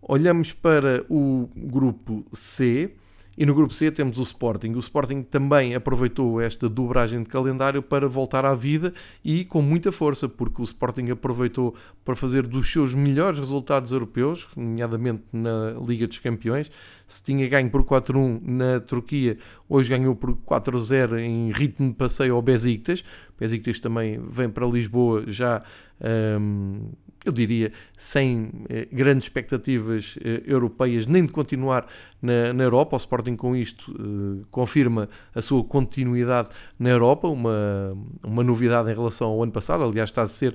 Olhamos 0.00 0.52
para 0.52 1.04
o 1.10 1.50
grupo 1.56 2.24
C 2.32 2.94
e 3.36 3.44
no 3.44 3.54
grupo 3.54 3.74
C 3.74 3.90
temos 3.90 4.18
o 4.18 4.22
Sporting. 4.22 4.72
O 4.72 4.78
Sporting 4.78 5.22
também 5.22 5.74
aproveitou 5.74 6.40
esta 6.40 6.68
dobragem 6.68 7.22
de 7.22 7.28
calendário 7.28 7.82
para 7.82 8.08
voltar 8.08 8.44
à 8.44 8.54
vida 8.54 8.92
e 9.24 9.44
com 9.44 9.60
muita 9.60 9.90
força, 9.90 10.28
porque 10.28 10.62
o 10.62 10.64
Sporting 10.64 11.10
aproveitou 11.10 11.74
para 12.04 12.14
fazer 12.14 12.46
dos 12.46 12.70
seus 12.70 12.94
melhores 12.94 13.38
resultados 13.38 13.92
europeus, 13.92 14.48
nomeadamente 14.56 15.22
na 15.32 15.74
Liga 15.86 16.06
dos 16.06 16.18
Campeões. 16.18 16.70
Se 17.06 17.22
tinha 17.22 17.48
ganho 17.48 17.70
por 17.70 17.84
4-1 17.84 18.40
na 18.42 18.80
Turquia, 18.80 19.36
hoje 19.68 19.90
ganhou 19.90 20.14
por 20.14 20.34
4-0 20.34 21.18
em 21.18 21.52
ritmo 21.52 21.88
de 21.88 21.94
passeio 21.94 22.34
ao 22.34 22.42
Besiktas. 22.42 23.00
O 23.00 23.40
Besiktas 23.40 23.78
também 23.78 24.20
vem 24.28 24.48
para 24.48 24.66
Lisboa 24.66 25.24
já. 25.26 25.62
Um, 26.00 26.88
eu 27.24 27.32
diria, 27.32 27.72
sem 27.96 28.50
eh, 28.68 28.86
grandes 28.92 29.24
expectativas 29.26 30.16
eh, 30.22 30.42
europeias, 30.46 31.06
nem 31.06 31.24
de 31.24 31.32
continuar 31.32 31.86
na, 32.20 32.52
na, 32.52 32.64
Europa. 32.64 32.96
O 32.96 32.98
Sporting, 32.98 33.34
com 33.34 33.56
isto, 33.56 33.92
eh, 33.92 34.44
confirma 34.50 35.08
a 35.34 35.40
sua 35.40 35.64
continuidade 35.64 36.50
na 36.78 36.90
Europa, 36.90 37.28
uma, 37.28 37.96
uma 38.22 38.44
novidade 38.44 38.90
em 38.90 38.94
relação 38.94 39.28
ao 39.28 39.42
ano 39.42 39.52
passado. 39.52 39.82
Aliás, 39.82 40.10
está 40.10 40.22
a 40.22 40.28
ser 40.28 40.54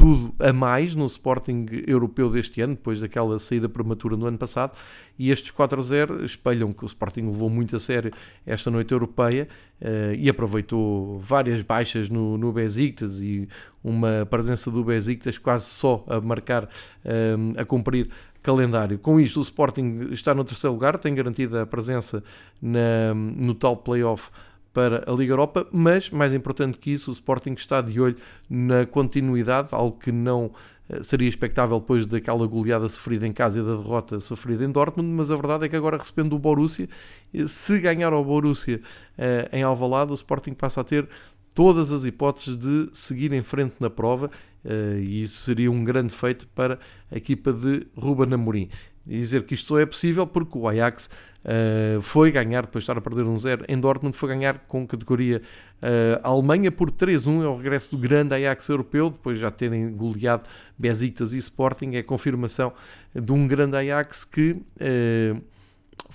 tudo 0.00 0.34
a 0.38 0.50
mais 0.50 0.94
no 0.94 1.04
Sporting 1.04 1.66
europeu 1.86 2.30
deste 2.30 2.62
ano, 2.62 2.74
depois 2.74 2.98
daquela 2.98 3.38
saída 3.38 3.68
prematura 3.68 4.16
no 4.16 4.24
ano 4.24 4.38
passado, 4.38 4.72
e 5.18 5.30
estes 5.30 5.52
4-0 5.52 6.24
espelham 6.24 6.72
que 6.72 6.82
o 6.82 6.86
Sporting 6.86 7.26
levou 7.26 7.50
muito 7.50 7.76
a 7.76 7.80
sério 7.80 8.10
esta 8.46 8.70
noite 8.70 8.92
europeia 8.92 9.46
uh, 9.78 10.14
e 10.16 10.30
aproveitou 10.30 11.18
várias 11.18 11.60
baixas 11.60 12.08
no, 12.08 12.38
no 12.38 12.50
Besiktas 12.50 13.20
e 13.20 13.46
uma 13.84 14.26
presença 14.30 14.70
do 14.70 14.82
Besiktas 14.82 15.36
quase 15.36 15.66
só 15.66 16.02
a 16.08 16.18
marcar, 16.18 16.64
uh, 16.64 17.60
a 17.60 17.64
cumprir 17.66 18.08
calendário. 18.42 18.98
Com 18.98 19.20
isto, 19.20 19.38
o 19.38 19.42
Sporting 19.42 20.08
está 20.12 20.34
no 20.34 20.44
terceiro 20.44 20.72
lugar, 20.72 20.96
tem 20.96 21.14
garantida 21.14 21.60
a 21.60 21.66
presença 21.66 22.24
na, 22.62 23.12
no 23.14 23.54
tal 23.54 23.76
playoff 23.76 24.30
para 24.72 25.04
a 25.10 25.14
Liga 25.14 25.32
Europa, 25.32 25.66
mas 25.72 26.10
mais 26.10 26.32
importante 26.32 26.78
que 26.78 26.90
isso, 26.90 27.10
o 27.10 27.12
Sporting 27.12 27.52
está 27.52 27.80
de 27.80 28.00
olho 28.00 28.16
na 28.48 28.86
continuidade, 28.86 29.68
algo 29.72 29.98
que 29.98 30.12
não 30.12 30.52
eh, 30.88 31.02
seria 31.02 31.28
expectável 31.28 31.78
depois 31.80 32.06
daquela 32.06 32.46
goleada 32.46 32.88
sofrida 32.88 33.26
em 33.26 33.32
casa 33.32 33.60
e 33.60 33.62
da 33.62 33.76
derrota 33.76 34.20
sofrida 34.20 34.64
em 34.64 34.70
Dortmund, 34.70 35.08
mas 35.08 35.30
a 35.30 35.36
verdade 35.36 35.66
é 35.66 35.68
que 35.68 35.76
agora 35.76 35.96
recebendo 35.96 36.34
o 36.34 36.38
Borussia, 36.38 36.88
eh, 37.32 37.46
se 37.46 37.78
ganhar 37.78 38.12
ao 38.12 38.24
Borussia 38.24 38.80
eh, 39.16 39.48
em 39.52 39.62
Alvalade, 39.62 40.10
o 40.12 40.14
Sporting 40.14 40.52
passa 40.54 40.80
a 40.80 40.84
ter 40.84 41.08
todas 41.54 41.90
as 41.92 42.04
hipóteses 42.04 42.56
de 42.56 42.88
seguir 42.92 43.32
em 43.32 43.42
frente 43.42 43.74
na 43.80 43.90
prova 43.90 44.30
e 44.62 45.22
isso 45.22 45.38
seria 45.38 45.72
um 45.72 45.82
grande 45.82 46.12
feito 46.12 46.46
para 46.48 46.78
a 47.10 47.16
equipa 47.16 47.50
de 47.50 47.86
Ruben 47.96 48.34
Amorim. 48.34 48.68
E 49.06 49.18
dizer 49.18 49.44
que 49.44 49.54
isto 49.54 49.66
só 49.66 49.78
é 49.78 49.86
possível 49.86 50.26
porque 50.26 50.56
o 50.56 50.68
Ajax 50.68 51.10
Uh, 51.42 51.98
foi 52.02 52.30
ganhar, 52.30 52.66
depois 52.66 52.84
de 52.84 52.90
estar 52.90 52.98
a 52.98 53.00
perder 53.00 53.24
um 53.24 53.38
zero 53.38 53.64
em 53.66 53.78
Dortmund, 53.80 54.14
foi 54.14 54.28
ganhar 54.28 54.58
com 54.68 54.86
categoria 54.86 55.40
uh, 55.82 56.20
Alemanha 56.22 56.70
por 56.70 56.90
3-1, 56.90 57.42
é 57.42 57.46
o 57.46 57.56
regresso 57.56 57.96
do 57.96 57.98
grande 57.98 58.34
Ajax 58.34 58.68
europeu, 58.68 59.08
depois 59.08 59.38
de 59.38 59.42
já 59.42 59.50
terem 59.50 59.90
goleado 59.90 60.44
Besiktas 60.78 61.32
e 61.32 61.38
Sporting, 61.38 61.94
é 61.94 62.02
confirmação 62.02 62.74
de 63.14 63.32
um 63.32 63.48
grande 63.48 63.74
Ajax 63.74 64.22
que 64.26 64.50
uh, 64.50 65.42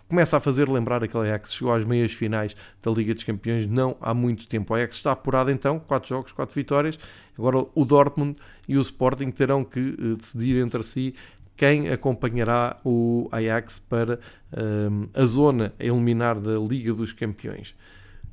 começa 0.08 0.38
a 0.38 0.40
fazer 0.40 0.70
lembrar 0.70 1.04
aquele 1.04 1.24
Ajax 1.24 1.50
que 1.50 1.58
chegou 1.58 1.74
às 1.74 1.84
meias 1.84 2.14
finais 2.14 2.56
da 2.84 2.92
Liga 2.92 3.12
dos 3.16 3.24
Campeões 3.24 3.66
não 3.66 3.98
há 4.02 4.14
muito 4.14 4.48
tempo. 4.48 4.74
O 4.74 4.78
Ajax 4.78 4.98
está 4.98 5.12
apurado 5.12 5.50
então, 5.50 5.80
4 5.80 6.08
jogos, 6.08 6.32
4 6.34 6.54
vitórias, 6.54 7.00
agora 7.36 7.66
o 7.74 7.84
Dortmund 7.84 8.38
e 8.68 8.78
o 8.78 8.82
Sporting 8.82 9.32
terão 9.32 9.64
que 9.64 10.16
decidir 10.18 10.64
entre 10.64 10.84
si 10.84 11.16
quem 11.56 11.90
acompanhará 11.90 12.78
o 12.84 13.30
Ajax 13.32 13.80
para 13.80 14.20
um, 14.52 15.08
a 15.14 15.26
zona 15.26 15.74
a 15.80 15.84
eliminar 15.84 16.40
da 16.40 16.58
Liga 16.58 16.94
dos 16.94 17.14
Campeões. 17.14 17.76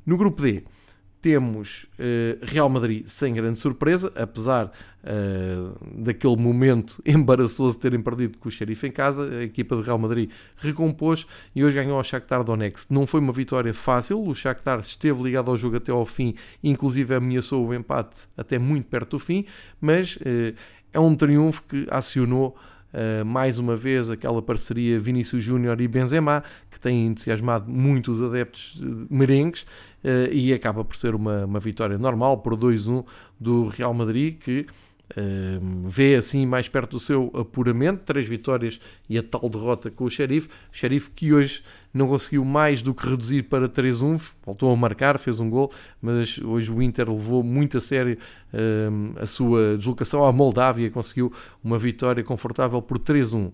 No 0.05 0.17
grupo 0.17 0.41
D 0.41 0.63
temos 1.23 1.85
uh, 1.93 2.45
Real 2.45 2.67
Madrid 2.67 3.07
sem 3.07 3.33
grande 3.33 3.57
surpresa, 3.57 4.11
apesar 4.13 4.65
uh, 4.65 6.03
daquele 6.03 6.35
momento 6.35 7.01
embaraçoso 7.07 7.77
de 7.77 7.81
terem 7.81 8.01
perdido 8.01 8.37
com 8.37 8.49
o 8.49 8.51
Xerife 8.51 8.87
em 8.87 8.91
casa, 8.91 9.37
a 9.37 9.43
equipa 9.43 9.73
do 9.73 9.81
Real 9.81 9.97
Madrid 9.97 10.29
recompôs 10.57 11.25
e 11.55 11.63
hoje 11.63 11.77
ganhou 11.77 11.97
ao 11.97 12.03
Shakhtar 12.03 12.43
Donetsk. 12.43 12.91
Não 12.91 13.07
foi 13.07 13.21
uma 13.21 13.31
vitória 13.31 13.73
fácil, 13.73 14.21
o 14.21 14.35
Shakhtar 14.35 14.81
esteve 14.81 15.23
ligado 15.23 15.49
ao 15.49 15.55
jogo 15.55 15.77
até 15.77 15.93
ao 15.93 16.05
fim, 16.05 16.35
inclusive 16.61 17.15
ameaçou 17.15 17.65
o 17.65 17.73
empate 17.73 18.23
até 18.35 18.59
muito 18.59 18.87
perto 18.87 19.11
do 19.11 19.19
fim, 19.19 19.45
mas 19.79 20.17
uh, 20.17 20.53
é 20.91 20.99
um 20.99 21.15
triunfo 21.15 21.63
que 21.63 21.87
acionou 21.89 22.53
Uh, 22.93 23.25
mais 23.25 23.57
uma 23.57 23.75
vez 23.75 24.09
aquela 24.09 24.41
parceria 24.41 24.99
Vinícius 24.99 25.43
Júnior 25.43 25.81
e 25.81 25.87
Benzema, 25.87 26.43
que 26.69 26.79
tem 26.79 27.07
entusiasmado 27.07 27.67
muitos 27.67 28.21
adeptos 28.21 28.79
merengues 29.09 29.61
uh, 30.03 30.31
e 30.31 30.53
acaba 30.53 30.85
por 30.85 30.95
ser 30.95 31.15
uma, 31.15 31.45
uma 31.45 31.59
vitória 31.59 31.97
normal 31.97 32.37
por 32.37 32.55
2-1 32.55 33.03
do 33.39 33.67
Real 33.67 33.93
Madrid, 33.93 34.37
que 34.37 34.67
vê 35.85 36.15
assim 36.15 36.45
mais 36.45 36.67
perto 36.67 36.91
do 36.91 36.99
seu 36.99 37.31
apuramento, 37.35 38.03
três 38.03 38.27
vitórias 38.27 38.79
e 39.07 39.17
a 39.17 39.23
tal 39.23 39.47
derrota 39.49 39.91
com 39.91 40.05
o 40.05 40.09
Xerife. 40.09 40.47
O 40.47 40.75
Xerife 40.75 41.11
que 41.11 41.33
hoje 41.33 41.63
não 41.93 42.07
conseguiu 42.07 42.43
mais 42.43 42.81
do 42.81 42.93
que 42.93 43.07
reduzir 43.07 43.43
para 43.43 43.69
3-1, 43.69 44.33
voltou 44.43 44.71
a 44.71 44.75
marcar, 44.75 45.19
fez 45.19 45.39
um 45.39 45.49
gol, 45.49 45.71
mas 46.01 46.39
hoje 46.39 46.71
o 46.71 46.81
Inter 46.81 47.09
levou 47.09 47.43
muito 47.43 47.77
a 47.77 47.81
sério 47.81 48.17
a 49.21 49.27
sua 49.27 49.77
deslocação 49.77 50.25
à 50.25 50.31
Moldávia, 50.31 50.89
conseguiu 50.89 51.31
uma 51.63 51.77
vitória 51.77 52.23
confortável 52.23 52.81
por 52.81 52.97
3-1. 52.97 53.51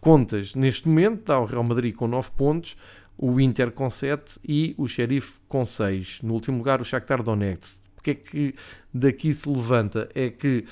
Contas 0.00 0.54
neste 0.54 0.88
momento, 0.88 1.20
está 1.20 1.38
o 1.38 1.44
Real 1.44 1.62
Madrid 1.62 1.94
com 1.94 2.08
9 2.08 2.30
pontos, 2.36 2.76
o 3.18 3.38
Inter 3.38 3.70
com 3.70 3.88
7 3.88 4.40
e 4.46 4.74
o 4.78 4.88
Xerife 4.88 5.34
com 5.46 5.64
6. 5.64 6.20
No 6.22 6.34
último 6.34 6.58
lugar, 6.58 6.80
o 6.80 6.84
Shakhtar 6.84 7.22
Donetsk. 7.22 7.81
O 8.02 8.04
que 8.04 8.10
é 8.10 8.14
que 8.14 8.54
daqui 8.92 9.32
se 9.32 9.48
levanta? 9.48 10.08
É 10.12 10.28
que 10.28 10.64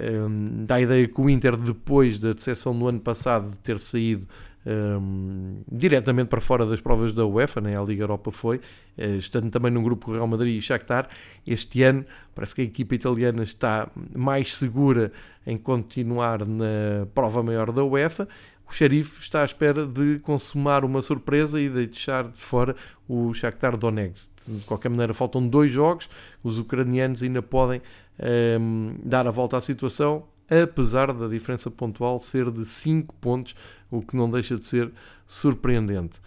um, 0.00 0.64
dá 0.64 0.76
a 0.76 0.80
ideia 0.80 1.06
que 1.06 1.20
o 1.20 1.28
Inter, 1.28 1.54
depois 1.54 2.18
da 2.18 2.32
decepção 2.32 2.72
no 2.72 2.88
ano 2.88 2.98
passado 2.98 3.50
de 3.50 3.58
ter 3.58 3.78
saído 3.78 4.26
um, 4.64 5.60
diretamente 5.70 6.28
para 6.28 6.40
fora 6.40 6.64
das 6.64 6.80
provas 6.80 7.12
da 7.12 7.26
UEFA, 7.26 7.60
nem 7.60 7.74
né? 7.74 7.78
a 7.78 7.82
Liga 7.82 8.04
Europa 8.04 8.30
foi, 8.30 8.56
uh, 8.56 9.18
estando 9.18 9.50
também 9.50 9.70
num 9.70 9.82
grupo 9.82 10.06
com 10.06 10.12
Real 10.12 10.26
Madrid 10.26 10.56
e 10.56 10.62
Shakhtar, 10.62 11.10
este 11.46 11.82
ano 11.82 12.06
parece 12.34 12.54
que 12.54 12.62
a 12.62 12.64
equipa 12.64 12.94
italiana 12.94 13.42
está 13.42 13.90
mais 14.16 14.54
segura 14.54 15.12
em 15.46 15.58
continuar 15.58 16.46
na 16.46 17.06
prova 17.14 17.42
maior 17.42 17.70
da 17.70 17.84
UEFA 17.84 18.26
o 18.68 18.72
xerife 18.72 19.20
está 19.20 19.42
à 19.42 19.44
espera 19.44 19.86
de 19.86 20.18
consumar 20.18 20.84
uma 20.84 21.00
surpresa 21.00 21.60
e 21.60 21.68
de 21.68 21.86
deixar 21.86 22.28
de 22.28 22.36
fora 22.36 22.76
o 23.08 23.32
Shakhtar 23.32 23.76
Donetsk. 23.76 24.30
De 24.46 24.64
qualquer 24.66 24.90
maneira, 24.90 25.14
faltam 25.14 25.46
dois 25.48 25.72
jogos, 25.72 26.08
os 26.44 26.58
ucranianos 26.58 27.22
ainda 27.22 27.40
podem 27.40 27.80
um, 27.80 28.90
ehm, 28.90 28.94
dar 29.02 29.26
a 29.26 29.30
volta 29.30 29.56
à 29.56 29.60
situação, 29.60 30.24
apesar 30.50 31.12
da 31.14 31.28
diferença 31.28 31.70
pontual 31.70 32.18
ser 32.18 32.50
de 32.50 32.66
5 32.66 33.14
pontos, 33.14 33.54
o 33.90 34.02
que 34.02 34.14
não 34.14 34.30
deixa 34.30 34.56
de 34.56 34.66
ser 34.66 34.92
surpreendente. 35.26 36.20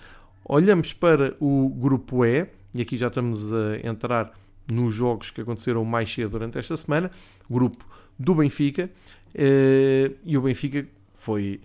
Olhamos 0.44 0.94
para 0.94 1.36
o 1.40 1.70
grupo 1.70 2.26
E, 2.26 2.48
e 2.74 2.82
aqui 2.82 2.98
já 2.98 3.08
estamos 3.08 3.52
a 3.54 3.88
entrar 3.88 4.34
nos 4.68 4.96
jogos 4.96 5.30
que 5.30 5.42
aconteceram 5.42 5.86
mais 5.86 6.12
cedo 6.12 6.32
durante 6.32 6.58
esta 6.58 6.76
semana, 6.76 7.12
grupo 7.50 7.86
do 8.18 8.34
Benfica, 8.34 8.90
eh, 9.36 10.12
e 10.24 10.38
o 10.38 10.42
Benfica 10.42 10.88
foi 11.14 11.62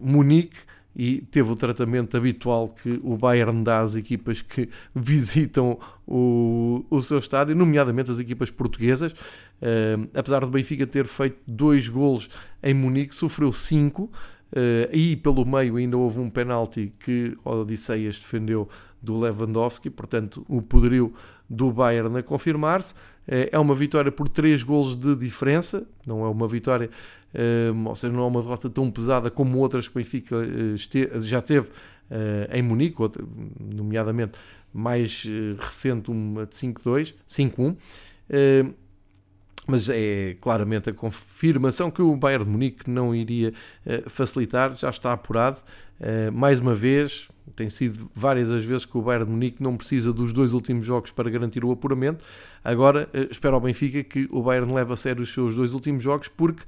Munique 0.00 0.56
e 0.98 1.20
teve 1.30 1.52
o 1.52 1.54
tratamento 1.54 2.16
habitual 2.16 2.68
que 2.68 3.00
o 3.04 3.16
Bayern 3.16 3.62
dá 3.62 3.80
às 3.80 3.94
equipas 3.94 4.42
que 4.42 4.68
visitam 4.92 5.78
o, 6.04 6.84
o 6.90 7.00
seu 7.00 7.18
estádio, 7.18 7.54
nomeadamente 7.54 8.10
as 8.10 8.18
equipas 8.18 8.50
portuguesas. 8.50 9.12
Uh, 9.12 10.08
apesar 10.12 10.40
do 10.40 10.50
Benfica 10.50 10.86
ter 10.86 11.06
feito 11.06 11.38
dois 11.46 11.88
golos 11.88 12.28
em 12.60 12.74
Munique, 12.74 13.14
sofreu 13.14 13.52
cinco. 13.52 14.10
Uh, 14.50 14.88
e 14.92 15.14
pelo 15.14 15.44
meio 15.44 15.76
ainda 15.76 15.96
houve 15.96 16.18
um 16.18 16.30
penalti 16.30 16.92
que 16.98 17.36
Odisseias 17.44 18.18
defendeu 18.18 18.68
do 19.00 19.20
Lewandowski, 19.20 19.90
portanto 19.90 20.44
o 20.48 20.60
poderio 20.60 21.12
do 21.48 21.70
Bayern 21.70 22.18
a 22.18 22.22
confirmar-se. 22.22 22.94
É 23.30 23.58
uma 23.58 23.74
vitória 23.74 24.10
por 24.10 24.26
três 24.26 24.62
golos 24.62 24.94
de 24.94 25.14
diferença, 25.14 25.86
não 26.06 26.24
é 26.24 26.28
uma 26.28 26.48
vitória, 26.48 26.88
ou 27.86 27.94
seja, 27.94 28.12
não 28.12 28.24
é 28.24 28.26
uma 28.26 28.42
derrota 28.42 28.68
tão 28.70 28.90
pesada 28.90 29.30
como 29.30 29.58
outras 29.58 29.88
que 29.88 29.94
o 29.94 29.98
Benfica 29.98 30.36
já 31.20 31.40
teve 31.40 31.68
em 32.52 32.62
Munique, 32.62 32.96
nomeadamente 33.58 34.38
mais 34.72 35.24
recente, 35.58 36.10
uma 36.10 36.46
de 36.46 36.54
5-2, 36.54 37.14
5-1 37.28 37.76
mas 39.70 39.90
é 39.90 40.34
claramente 40.40 40.88
a 40.88 40.94
confirmação 40.94 41.90
que 41.90 42.00
o 42.00 42.16
Bayern 42.16 42.46
de 42.46 42.50
Munique 42.50 42.90
não 42.90 43.14
iria 43.14 43.52
facilitar, 44.06 44.74
já 44.74 44.88
está 44.88 45.12
apurado. 45.12 45.58
Mais 46.32 46.58
uma 46.58 46.72
vez, 46.72 47.28
tem 47.54 47.68
sido 47.68 48.10
várias 48.14 48.50
as 48.50 48.64
vezes 48.64 48.86
que 48.86 48.96
o 48.96 49.02
Bayern 49.02 49.26
de 49.26 49.30
Munique 49.30 49.62
não 49.62 49.76
precisa 49.76 50.10
dos 50.10 50.32
dois 50.32 50.54
últimos 50.54 50.86
jogos 50.86 51.10
para 51.10 51.28
garantir 51.28 51.66
o 51.66 51.70
apuramento. 51.70 52.24
Agora, 52.64 53.10
espero 53.30 53.56
ao 53.56 53.60
Benfica 53.60 54.02
que 54.02 54.26
o 54.30 54.42
Bayern 54.42 54.72
leve 54.72 54.90
a 54.90 54.96
sério 54.96 55.22
os 55.22 55.34
seus 55.34 55.54
dois 55.54 55.74
últimos 55.74 56.02
jogos, 56.02 56.28
porque 56.28 56.62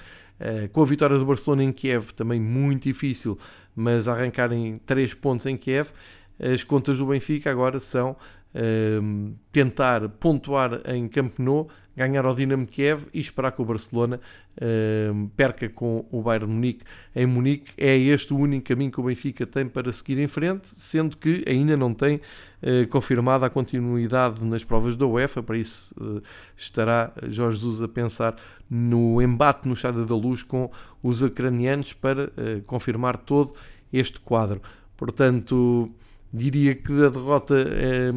com 0.72 0.82
a 0.82 0.86
vitória 0.86 1.18
do 1.18 1.26
Barcelona 1.26 1.64
em 1.64 1.72
Kiev, 1.72 2.12
também 2.12 2.40
muito 2.40 2.84
difícil, 2.84 3.38
mas 3.74 4.08
arrancarem 4.08 4.80
três 4.86 5.14
pontos 5.14 5.46
em 5.46 5.56
Kiev, 5.56 5.90
as 6.38 6.64
contas 6.64 6.98
do 6.98 7.06
Benfica 7.06 7.50
agora 7.50 7.78
são 7.78 8.16
uh, 8.54 9.34
tentar 9.52 10.08
pontuar 10.08 10.80
em 10.86 11.08
Camp 11.08 11.38
Nou, 11.38 11.68
ganhar 11.96 12.24
ao 12.24 12.34
Dinamo 12.34 12.64
de 12.64 12.72
Kiev 12.72 13.06
e 13.12 13.20
esperar 13.20 13.52
que 13.52 13.60
o 13.60 13.64
Barcelona 13.64 14.20
uh, 14.56 15.28
perca 15.36 15.68
com 15.68 16.06
o 16.10 16.22
Bayern 16.22 16.46
de 16.46 16.52
Munique 16.52 16.84
em 17.14 17.26
Munique. 17.26 17.72
É 17.76 17.96
este 17.96 18.32
o 18.32 18.38
único 18.38 18.66
caminho 18.66 18.90
que 18.90 19.00
o 19.00 19.02
Benfica 19.02 19.46
tem 19.46 19.66
para 19.68 19.92
seguir 19.92 20.18
em 20.18 20.26
frente, 20.26 20.72
sendo 20.76 21.16
que 21.16 21.44
ainda 21.46 21.76
não 21.76 21.92
tem 21.92 22.16
uh, 22.16 22.86
confirmada 22.88 23.46
a 23.46 23.50
continuidade 23.50 24.44
nas 24.44 24.64
provas 24.64 24.96
da 24.96 25.06
UEFA, 25.06 25.42
para 25.42 25.58
isso 25.58 25.94
uh, 26.00 26.22
estará 26.56 27.12
Jorge 27.28 27.56
Jesus 27.56 27.82
a 27.82 27.88
pensar 27.88 28.36
no 28.68 29.20
embate 29.20 29.66
no 29.66 29.74
Estádio 29.74 30.06
da 30.06 30.14
Luz 30.14 30.42
com 30.42 30.70
os 31.02 31.22
ucranianos 31.22 31.92
para 31.92 32.30
confirmar 32.66 33.16
todo 33.16 33.52
este 33.92 34.20
quadro. 34.20 34.62
Portanto, 34.96 35.90
Diria 36.32 36.74
que 36.74 36.92
a 37.04 37.08
derrota 37.08 37.54
eh, 37.58 38.12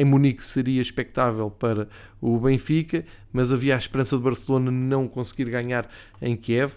em 0.00 0.04
Munique 0.04 0.44
seria 0.44 0.80
expectável 0.80 1.50
para 1.50 1.88
o 2.20 2.38
Benfica, 2.38 3.04
mas 3.32 3.52
havia 3.52 3.74
a 3.74 3.78
esperança 3.78 4.16
de 4.16 4.22
Barcelona 4.22 4.70
não 4.70 5.06
conseguir 5.06 5.50
ganhar 5.50 5.88
em 6.22 6.36
Kiev. 6.36 6.72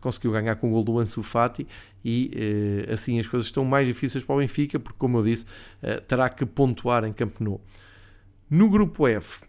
Conseguiu 0.00 0.30
ganhar 0.30 0.54
com 0.54 0.68
o 0.68 0.70
gol 0.70 0.84
do 0.84 0.98
Ansu 0.98 1.24
Fati 1.24 1.66
e 2.04 2.30
eh, 2.34 2.92
assim 2.92 3.18
as 3.18 3.26
coisas 3.26 3.46
estão 3.46 3.64
mais 3.64 3.86
difíceis 3.86 4.22
para 4.22 4.36
o 4.36 4.38
Benfica, 4.38 4.78
porque, 4.78 4.98
como 4.98 5.18
eu 5.18 5.24
disse, 5.24 5.44
eh, 5.82 6.00
terá 6.00 6.28
que 6.28 6.46
pontuar 6.46 7.04
em 7.04 7.12
Camp 7.12 7.40
Nou. 7.40 7.60
No 8.48 8.70
grupo 8.70 9.06
F, 9.08 9.42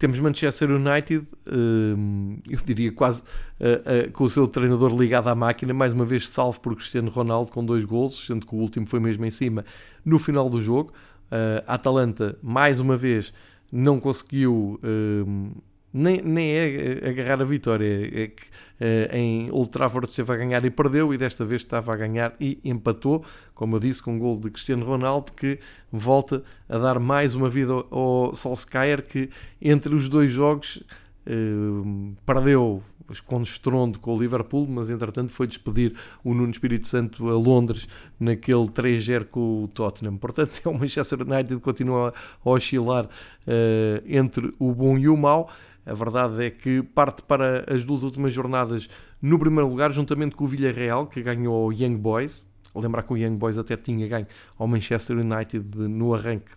temos 0.00 0.18
Manchester 0.18 0.70
United, 0.70 1.26
hum, 1.46 2.38
eu 2.48 2.58
diria 2.64 2.90
quase 2.90 3.20
uh, 3.20 4.08
uh, 4.08 4.12
com 4.12 4.24
o 4.24 4.28
seu 4.30 4.48
treinador 4.48 4.98
ligado 4.98 5.28
à 5.28 5.34
máquina, 5.34 5.74
mais 5.74 5.92
uma 5.92 6.06
vez 6.06 6.26
salvo 6.26 6.58
por 6.58 6.74
Cristiano 6.74 7.10
Ronaldo 7.10 7.52
com 7.52 7.62
dois 7.62 7.84
golos, 7.84 8.26
sendo 8.26 8.46
que 8.46 8.54
o 8.54 8.58
último 8.58 8.86
foi 8.86 8.98
mesmo 8.98 9.26
em 9.26 9.30
cima 9.30 9.62
no 10.02 10.18
final 10.18 10.48
do 10.48 10.58
jogo. 10.58 10.90
Uh, 11.30 11.62
a 11.66 11.74
Atalanta, 11.74 12.38
mais 12.42 12.80
uma 12.80 12.96
vez, 12.96 13.30
não 13.70 14.00
conseguiu 14.00 14.80
hum, 14.82 15.52
nem, 15.92 16.22
nem 16.22 16.52
é 16.52 17.08
agarrar 17.08 17.40
a 17.42 17.44
vitória, 17.44 17.86
é 17.86 18.28
que 18.28 18.42
uh, 18.42 19.16
em 19.16 19.50
Old 19.50 19.70
Trafford 19.70 20.08
esteve 20.08 20.32
a 20.32 20.36
ganhar 20.36 20.64
e 20.64 20.70
perdeu, 20.70 21.12
e 21.12 21.18
desta 21.18 21.44
vez 21.44 21.62
estava 21.62 21.92
a 21.92 21.96
ganhar 21.96 22.34
e 22.40 22.58
empatou, 22.64 23.24
como 23.54 23.76
eu 23.76 23.80
disse, 23.80 24.02
com 24.02 24.14
um 24.14 24.18
gol 24.18 24.38
de 24.38 24.50
Cristiano 24.50 24.84
Ronaldo, 24.84 25.32
que 25.32 25.58
volta 25.90 26.42
a 26.68 26.78
dar 26.78 26.98
mais 26.98 27.34
uma 27.34 27.48
vida 27.48 27.72
ao 27.90 28.34
Solskjaer, 28.34 29.02
que 29.02 29.30
entre 29.60 29.94
os 29.94 30.08
dois 30.08 30.30
jogos 30.30 30.82
uh, 31.26 32.14
perdeu 32.24 32.82
com 33.26 33.42
estrondo 33.42 33.98
com 33.98 34.14
o 34.14 34.20
Liverpool, 34.20 34.68
mas 34.68 34.88
entretanto 34.88 35.32
foi 35.32 35.46
despedir 35.46 35.94
o 36.22 36.32
Nuno 36.32 36.50
Espírito 36.50 36.86
Santo 36.86 37.28
a 37.28 37.34
Londres 37.34 37.88
naquele 38.18 38.66
3-0 38.66 39.24
com 39.24 39.64
o 39.64 39.68
Tottenham. 39.68 40.16
Portanto, 40.16 40.60
é 40.64 40.68
o 40.68 40.78
Manchester 40.78 41.22
United 41.22 41.56
que 41.56 41.60
continua 41.60 42.14
a 42.44 42.50
oscilar 42.50 43.06
uh, 43.06 44.02
entre 44.06 44.54
o 44.58 44.72
bom 44.72 44.96
e 44.96 45.08
o 45.08 45.16
mau. 45.16 45.50
A 45.90 45.94
verdade 45.94 46.44
é 46.44 46.50
que 46.50 46.82
parte 46.82 47.22
para 47.22 47.64
as 47.68 47.84
duas 47.84 48.04
últimas 48.04 48.32
jornadas 48.32 48.88
no 49.20 49.38
primeiro 49.38 49.68
lugar, 49.68 49.92
juntamente 49.92 50.36
com 50.36 50.44
o 50.44 50.46
Villarreal, 50.46 51.08
que 51.08 51.20
ganhou 51.20 51.66
o 51.66 51.72
Young 51.72 51.96
Boys. 51.96 52.46
Lembrar 52.74 53.02
que 53.02 53.12
o 53.12 53.16
Young 53.16 53.36
Boys 53.36 53.58
até 53.58 53.76
tinha 53.76 54.06
ganho 54.06 54.26
ao 54.56 54.68
Manchester 54.68 55.18
United 55.18 55.76
no 55.76 56.14
arranque 56.14 56.52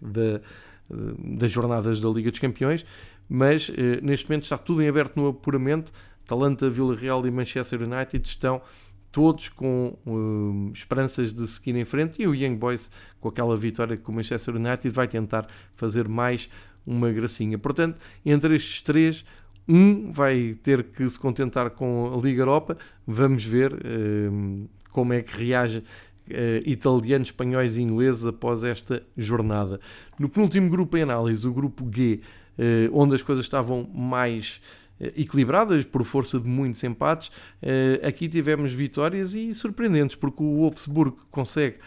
das 1.18 1.52
jornadas 1.52 2.00
da 2.00 2.08
Liga 2.10 2.30
dos 2.30 2.40
Campeões, 2.40 2.86
mas 3.28 3.72
eh, 3.76 4.00
neste 4.04 4.30
momento 4.30 4.44
está 4.44 4.58
tudo 4.58 4.84
em 4.84 4.88
aberto 4.88 5.16
no 5.16 5.30
apuramento. 5.30 5.92
Talanta, 6.28 6.70
Villarreal 6.70 7.26
e 7.26 7.32
Manchester 7.32 7.82
United 7.82 8.28
estão 8.28 8.62
todos 9.12 9.48
com 9.50 9.98
uh, 10.08 10.72
esperanças 10.74 11.34
de 11.34 11.46
seguir 11.48 11.76
em 11.76 11.86
frente 11.86 12.22
e 12.22 12.28
o 12.28 12.34
Young 12.34 12.56
Boys, 12.56 12.90
com 13.20 13.30
aquela 13.30 13.56
vitória 13.56 13.96
com 13.96 14.12
o 14.12 14.16
Manchester 14.16 14.56
United, 14.56 14.90
vai 14.90 15.08
tentar 15.08 15.48
fazer 15.76 16.08
mais 16.08 16.50
uma 16.86 17.12
gracinha. 17.12 17.58
Portanto, 17.58 18.00
entre 18.26 18.56
estes 18.56 18.82
três, 18.82 19.26
um 19.68 20.12
vai 20.12 20.54
ter 20.62 20.84
que 20.84 21.08
se 21.08 21.20
contentar 21.20 21.70
com 21.72 22.14
a 22.14 22.22
Liga 22.22 22.42
Europa. 22.42 22.78
Vamos 23.08 23.44
ver 23.46 23.74
uh, 23.74 24.70
como 24.92 25.14
é 25.14 25.22
que 25.22 25.38
reage 25.38 25.80
uh, 25.80 25.84
italianos, 26.66 27.30
espanhóis 27.30 27.78
e 27.78 27.82
ingleses 27.82 28.26
após 28.26 28.64
esta 28.64 29.04
jornada. 29.18 29.80
No 30.20 30.28
penúltimo 30.28 30.70
grupo 30.70 30.98
em 30.98 31.04
análise, 31.04 31.48
o 31.48 31.54
grupo 31.54 31.90
G, 31.94 32.20
uh, 32.58 33.00
onde 33.00 33.16
as 33.16 33.24
coisas 33.24 33.46
estavam 33.46 33.90
mais 33.94 34.62
equilibradas 35.18 35.84
por 35.84 36.04
força 36.06 36.40
de 36.40 36.48
muitos 36.48 36.82
empates, 36.84 37.30
aqui 38.08 38.30
tivemos 38.30 38.72
vitórias 38.72 39.34
e 39.34 39.54
surpreendentes, 39.54 40.16
porque 40.16 40.42
o 40.42 40.60
Wolfsburg 40.60 41.18
consegue 41.30 41.78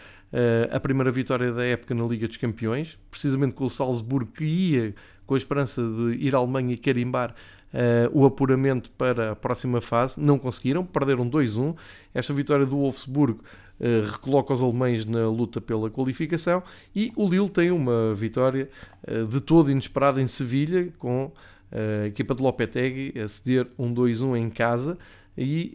a 0.71 0.79
primeira 0.79 1.11
vitória 1.11 1.51
da 1.51 1.63
época 1.63 1.95
na 1.95 2.05
Liga 2.05 2.27
dos 2.27 2.37
Campeões, 2.37 2.99
precisamente 3.09 3.53
com 3.53 3.63
o 3.63 3.69
Salzburgo 3.69 4.31
que 4.31 4.43
ia 4.43 4.95
com 5.27 5.35
a 5.35 5.37
esperança 5.37 5.81
de 5.81 6.25
ir 6.25 6.33
à 6.33 6.37
Alemanha 6.37 6.73
e 6.73 6.77
carimbar 6.77 7.35
uh, 7.73 8.17
o 8.17 8.25
apuramento 8.25 8.89
para 8.91 9.33
a 9.33 9.35
próxima 9.35 9.81
fase. 9.81 10.19
Não 10.19 10.39
conseguiram, 10.39 10.85
perderam 10.85 11.29
2-1. 11.29 11.75
Esta 12.13 12.33
vitória 12.33 12.65
do 12.65 12.77
Wolfsburgo 12.77 13.43
uh, 13.79 14.11
recoloca 14.11 14.53
os 14.53 14.61
alemães 14.61 15.05
na 15.05 15.27
luta 15.27 15.59
pela 15.59 15.89
qualificação 15.89 16.63
e 16.95 17.11
o 17.15 17.27
Lille 17.27 17.49
tem 17.49 17.69
uma 17.69 18.13
vitória 18.15 18.69
de 19.29 19.41
todo 19.41 19.69
inesperada 19.69 20.21
em 20.21 20.27
Sevilha 20.27 20.91
com 20.97 21.31
a 21.71 22.07
equipa 22.07 22.33
de 22.33 22.41
Lopetegui 22.41 23.19
a 23.19 23.27
ceder 23.27 23.67
um 23.77 23.93
2-1 23.93 24.37
em 24.37 24.49
casa 24.49 24.97
e 25.37 25.71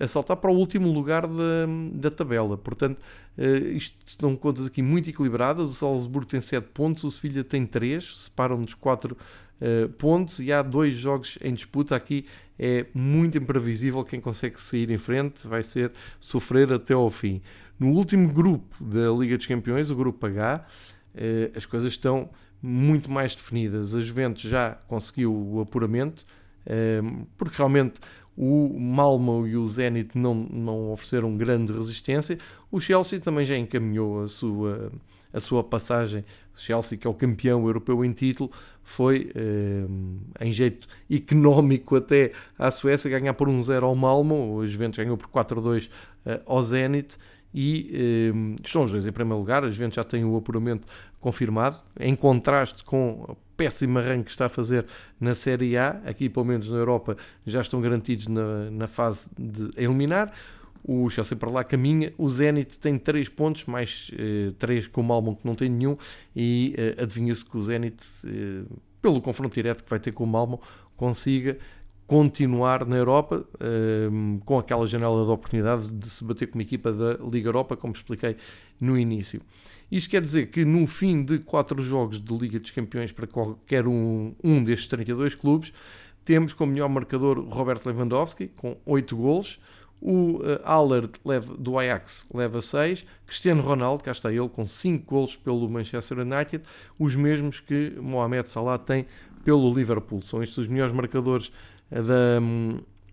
uh, 0.00 0.04
a 0.04 0.08
saltar 0.08 0.36
para 0.36 0.50
o 0.50 0.54
último 0.54 0.92
lugar 0.92 1.26
da, 1.26 1.66
da 1.92 2.10
tabela. 2.10 2.58
Portanto, 2.58 2.98
uh, 3.38 3.68
isto 3.68 3.96
são 4.04 4.36
contas 4.36 4.66
aqui 4.66 4.82
muito 4.82 5.08
equilibradas. 5.08 5.70
O 5.70 5.74
Salzburgo 5.74 6.28
tem 6.28 6.40
7 6.40 6.68
pontos, 6.74 7.02
o 7.02 7.10
Sevilha 7.10 7.42
tem 7.42 7.64
3, 7.64 8.24
separam-nos 8.24 8.74
4 8.74 9.16
uh, 9.16 9.88
pontos 9.94 10.38
e 10.38 10.52
há 10.52 10.60
dois 10.60 10.98
jogos 10.98 11.38
em 11.40 11.54
disputa. 11.54 11.96
Aqui 11.96 12.26
é 12.58 12.84
muito 12.92 13.38
imprevisível 13.38 14.04
quem 14.04 14.20
consegue 14.20 14.60
sair 14.60 14.90
em 14.90 14.98
frente, 14.98 15.46
vai 15.48 15.62
ser 15.62 15.92
sofrer 16.20 16.70
até 16.70 16.92
ao 16.92 17.08
fim. 17.08 17.40
No 17.78 17.92
último 17.92 18.30
grupo 18.30 18.84
da 18.84 19.10
Liga 19.10 19.38
dos 19.38 19.46
Campeões, 19.46 19.90
o 19.90 19.96
grupo 19.96 20.24
H, 20.26 20.66
as 21.54 21.66
coisas 21.66 21.92
estão 21.92 22.30
muito 22.62 23.10
mais 23.10 23.34
definidas. 23.34 23.94
A 23.94 24.00
Juventus 24.00 24.44
já 24.44 24.70
conseguiu 24.88 25.34
o 25.34 25.60
apuramento, 25.60 26.24
porque 27.36 27.58
realmente 27.58 28.00
o 28.36 28.78
Malmo 28.78 29.46
e 29.46 29.56
o 29.56 29.66
Zenit 29.66 30.16
não, 30.16 30.34
não 30.34 30.92
ofereceram 30.92 31.36
grande 31.36 31.72
resistência. 31.72 32.38
O 32.70 32.78
Chelsea 32.78 33.18
também 33.18 33.46
já 33.46 33.56
encaminhou 33.56 34.24
a 34.24 34.28
sua, 34.28 34.92
a 35.32 35.40
sua 35.40 35.64
passagem. 35.64 36.24
O 36.54 36.60
Chelsea, 36.60 36.98
que 36.98 37.06
é 37.06 37.10
o 37.10 37.14
campeão 37.14 37.64
europeu 37.64 38.04
em 38.04 38.12
título, 38.12 38.50
foi 38.82 39.30
eh, 39.34 39.86
em 40.40 40.52
jeito 40.52 40.86
económico 41.10 41.96
até 41.96 42.32
à 42.58 42.70
Suécia 42.70 43.10
ganhar 43.10 43.34
por 43.34 43.48
1-0 43.48 43.82
ao 43.82 43.94
Malmo. 43.94 44.54
O 44.56 44.66
Juventus 44.66 44.98
ganhou 44.98 45.16
por 45.16 45.28
4-2 45.28 45.88
eh, 46.26 46.40
ao 46.44 46.62
Zenit 46.62 47.16
e 47.54 47.90
eh, 47.92 48.56
estão 48.62 48.84
os 48.84 48.92
dois 48.92 49.06
em 49.06 49.12
primeiro 49.12 49.38
lugar. 49.38 49.64
A 49.64 49.70
Juventus 49.70 49.96
já 49.96 50.04
tem 50.04 50.24
o 50.24 50.36
apuramento 50.36 50.86
confirmado, 51.20 51.78
em 51.98 52.14
contraste 52.14 52.84
com 52.84 53.36
péssimo 53.56 53.98
arranque 53.98 54.24
que 54.24 54.30
está 54.30 54.46
a 54.46 54.48
fazer 54.48 54.86
na 55.20 55.34
Série 55.34 55.76
A, 55.76 56.00
aqui 56.04 56.28
pelo 56.28 56.44
menos 56.46 56.68
na 56.68 56.76
Europa 56.76 57.16
já 57.44 57.60
estão 57.60 57.80
garantidos 57.80 58.26
na, 58.28 58.70
na 58.70 58.86
fase 58.86 59.30
de 59.38 59.70
eliminar. 59.76 60.32
o 60.84 61.08
Chelsea 61.10 61.36
para 61.36 61.50
lá 61.50 61.64
caminha, 61.64 62.12
o 62.16 62.28
Zenit 62.28 62.78
tem 62.78 62.98
3 62.98 63.28
pontos, 63.30 63.64
mais 63.64 64.10
3 64.58 64.86
com 64.86 65.00
o 65.00 65.04
Malmo 65.04 65.36
que 65.36 65.46
não 65.46 65.54
tem 65.54 65.68
nenhum, 65.68 65.96
e 66.34 66.74
adivinha-se 66.96 67.44
que 67.44 67.56
o 67.56 67.62
Zenit, 67.62 68.04
pelo 69.02 69.20
confronto 69.20 69.54
direto 69.54 69.82
que 69.82 69.90
vai 69.90 69.98
ter 69.98 70.12
com 70.12 70.24
o 70.24 70.26
Malmo, 70.26 70.60
consiga 70.96 71.58
continuar 72.06 72.86
na 72.86 72.96
Europa 72.96 73.44
um, 74.12 74.38
com 74.44 74.58
aquela 74.58 74.86
janela 74.86 75.24
de 75.24 75.30
oportunidade 75.30 75.88
de 75.88 76.08
se 76.08 76.24
bater 76.24 76.46
com 76.46 76.56
uma 76.56 76.62
equipa 76.62 76.92
da 76.92 77.14
Liga 77.14 77.48
Europa, 77.48 77.76
como 77.76 77.92
expliquei 77.92 78.36
no 78.80 78.96
início. 78.96 79.40
Isto 79.90 80.10
quer 80.10 80.20
dizer 80.20 80.46
que 80.46 80.64
no 80.64 80.86
fim 80.86 81.22
de 81.22 81.38
quatro 81.38 81.82
jogos 81.82 82.20
de 82.20 82.36
Liga 82.36 82.58
dos 82.58 82.70
Campeões 82.70 83.12
para 83.12 83.26
qualquer 83.26 83.86
um, 83.86 84.34
um 84.42 84.62
destes 84.62 84.88
32 84.88 85.34
clubes, 85.34 85.72
temos 86.24 86.52
como 86.52 86.72
melhor 86.72 86.88
marcador 86.88 87.38
Roberto 87.38 87.86
Lewandowski, 87.86 88.48
com 88.56 88.76
8 88.84 89.16
golos, 89.16 89.60
o 90.00 90.38
uh, 90.38 90.60
Aller 90.64 91.08
do 91.58 91.78
Ajax 91.78 92.26
leva 92.34 92.60
6, 92.60 93.06
Cristiano 93.24 93.62
Ronaldo, 93.62 94.02
cá 94.02 94.10
está 94.10 94.30
ele, 94.30 94.48
com 94.48 94.64
5 94.64 95.06
golos 95.06 95.36
pelo 95.36 95.68
Manchester 95.68 96.18
United, 96.18 96.64
os 96.98 97.14
mesmos 97.14 97.60
que 97.60 97.92
Mohamed 98.00 98.48
Salah 98.48 98.78
tem 98.78 99.06
pelo 99.44 99.72
Liverpool. 99.72 100.20
São 100.20 100.42
estes 100.42 100.58
os 100.58 100.66
melhores 100.66 100.92
marcadores 100.92 101.52
da, 101.90 102.40